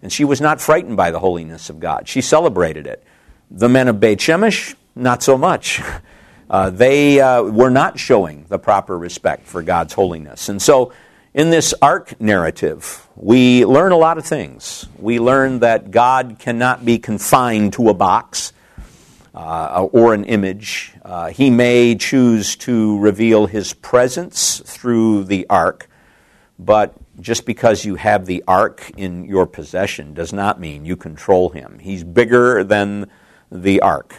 and 0.02 0.12
she 0.12 0.24
was 0.24 0.40
not 0.40 0.60
frightened 0.60 0.98
by 0.98 1.10
the 1.10 1.18
holiness 1.18 1.70
of 1.70 1.80
God. 1.80 2.06
She 2.06 2.20
celebrated 2.20 2.86
it. 2.86 3.02
The 3.50 3.68
men 3.68 3.88
of 3.88 3.98
Beit 3.98 4.18
Shemesh, 4.18 4.74
not 4.94 5.22
so 5.22 5.38
much. 5.38 5.80
Uh, 6.50 6.68
they 6.68 7.20
uh, 7.20 7.42
were 7.42 7.70
not 7.70 7.96
showing 7.96 8.44
the 8.48 8.58
proper 8.58 8.98
respect 8.98 9.46
for 9.46 9.62
God's 9.62 9.92
holiness. 9.92 10.48
And 10.48 10.60
so, 10.60 10.92
in 11.32 11.50
this 11.50 11.72
ark 11.80 12.20
narrative, 12.20 13.06
we 13.14 13.64
learn 13.64 13.92
a 13.92 13.96
lot 13.96 14.18
of 14.18 14.26
things. 14.26 14.88
We 14.98 15.20
learn 15.20 15.60
that 15.60 15.92
God 15.92 16.38
cannot 16.40 16.84
be 16.84 16.98
confined 16.98 17.74
to 17.74 17.88
a 17.88 17.94
box 17.94 18.52
uh, 19.32 19.86
or 19.92 20.12
an 20.12 20.24
image. 20.24 20.92
Uh, 21.04 21.28
he 21.28 21.50
may 21.50 21.94
choose 21.94 22.56
to 22.56 22.98
reveal 22.98 23.46
his 23.46 23.72
presence 23.72 24.60
through 24.66 25.24
the 25.24 25.46
ark, 25.48 25.88
but 26.58 26.96
just 27.20 27.46
because 27.46 27.84
you 27.84 27.94
have 27.94 28.26
the 28.26 28.42
ark 28.48 28.90
in 28.96 29.24
your 29.24 29.46
possession 29.46 30.14
does 30.14 30.32
not 30.32 30.58
mean 30.58 30.84
you 30.84 30.96
control 30.96 31.50
him. 31.50 31.78
He's 31.78 32.02
bigger 32.02 32.64
than 32.64 33.08
the 33.52 33.82
ark. 33.82 34.16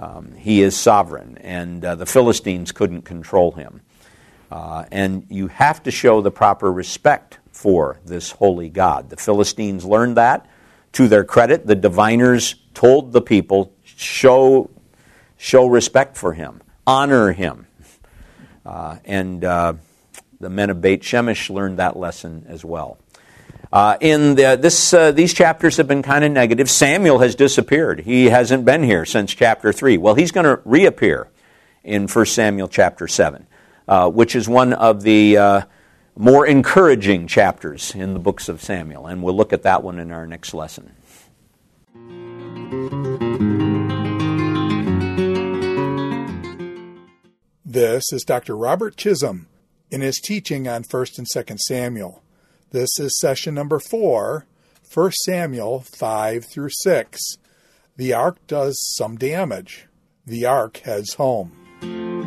Um, 0.00 0.32
he 0.32 0.62
is 0.62 0.74
sovereign, 0.74 1.36
and 1.42 1.84
uh, 1.84 1.94
the 1.94 2.06
Philistines 2.06 2.72
couldn't 2.72 3.02
control 3.02 3.52
him. 3.52 3.82
Uh, 4.50 4.86
and 4.90 5.26
you 5.28 5.48
have 5.48 5.82
to 5.82 5.90
show 5.90 6.22
the 6.22 6.30
proper 6.30 6.72
respect 6.72 7.38
for 7.52 8.00
this 8.06 8.30
holy 8.30 8.70
God. 8.70 9.10
The 9.10 9.16
Philistines 9.16 9.84
learned 9.84 10.16
that. 10.16 10.46
To 10.94 11.06
their 11.06 11.22
credit, 11.22 11.66
the 11.66 11.76
diviners 11.76 12.54
told 12.72 13.12
the 13.12 13.20
people 13.20 13.74
show, 13.84 14.70
show 15.36 15.66
respect 15.66 16.16
for 16.16 16.32
him, 16.32 16.62
honor 16.86 17.32
him. 17.32 17.66
Uh, 18.64 18.96
and 19.04 19.44
uh, 19.44 19.74
the 20.40 20.48
men 20.48 20.70
of 20.70 20.80
Beit 20.80 21.02
Shemesh 21.02 21.50
learned 21.50 21.78
that 21.78 21.96
lesson 21.96 22.46
as 22.48 22.64
well. 22.64 22.98
Uh, 23.72 23.96
in 24.00 24.34
the, 24.34 24.58
this, 24.60 24.92
uh, 24.92 25.12
these 25.12 25.32
chapters 25.32 25.76
have 25.76 25.86
been 25.86 26.02
kind 26.02 26.24
of 26.24 26.32
negative. 26.32 26.68
Samuel 26.68 27.20
has 27.20 27.36
disappeared. 27.36 28.00
He 28.00 28.26
hasn't 28.26 28.64
been 28.64 28.82
here 28.82 29.04
since 29.04 29.32
chapter 29.32 29.72
3. 29.72 29.96
Well, 29.96 30.14
he's 30.14 30.32
going 30.32 30.44
to 30.44 30.60
reappear 30.64 31.28
in 31.84 32.08
1 32.08 32.26
Samuel 32.26 32.66
chapter 32.66 33.06
7, 33.06 33.46
uh, 33.86 34.10
which 34.10 34.34
is 34.34 34.48
one 34.48 34.72
of 34.72 35.02
the 35.02 35.36
uh, 35.36 35.62
more 36.16 36.46
encouraging 36.46 37.28
chapters 37.28 37.94
in 37.94 38.12
the 38.12 38.18
books 38.18 38.48
of 38.48 38.60
Samuel. 38.60 39.06
And 39.06 39.22
we'll 39.22 39.36
look 39.36 39.52
at 39.52 39.62
that 39.62 39.84
one 39.84 40.00
in 40.00 40.10
our 40.10 40.26
next 40.26 40.52
lesson. 40.52 40.96
This 47.64 48.12
is 48.12 48.24
Dr. 48.24 48.56
Robert 48.56 48.96
Chisholm 48.96 49.46
in 49.92 50.00
his 50.00 50.18
teaching 50.18 50.66
on 50.66 50.82
1st 50.82 51.18
and 51.18 51.26
2nd 51.28 51.58
Samuel. 51.60 52.20
This 52.72 53.00
is 53.00 53.18
session 53.18 53.56
number 53.56 53.80
4, 53.80 54.46
1 54.94 55.12
Samuel 55.24 55.80
5 55.80 56.44
through 56.44 56.68
6. 56.70 57.20
The 57.96 58.12
ark 58.12 58.38
does 58.46 58.78
some 58.96 59.16
damage. 59.16 59.88
The 60.24 60.46
ark 60.46 60.76
heads 60.84 61.14
home. 61.14 62.19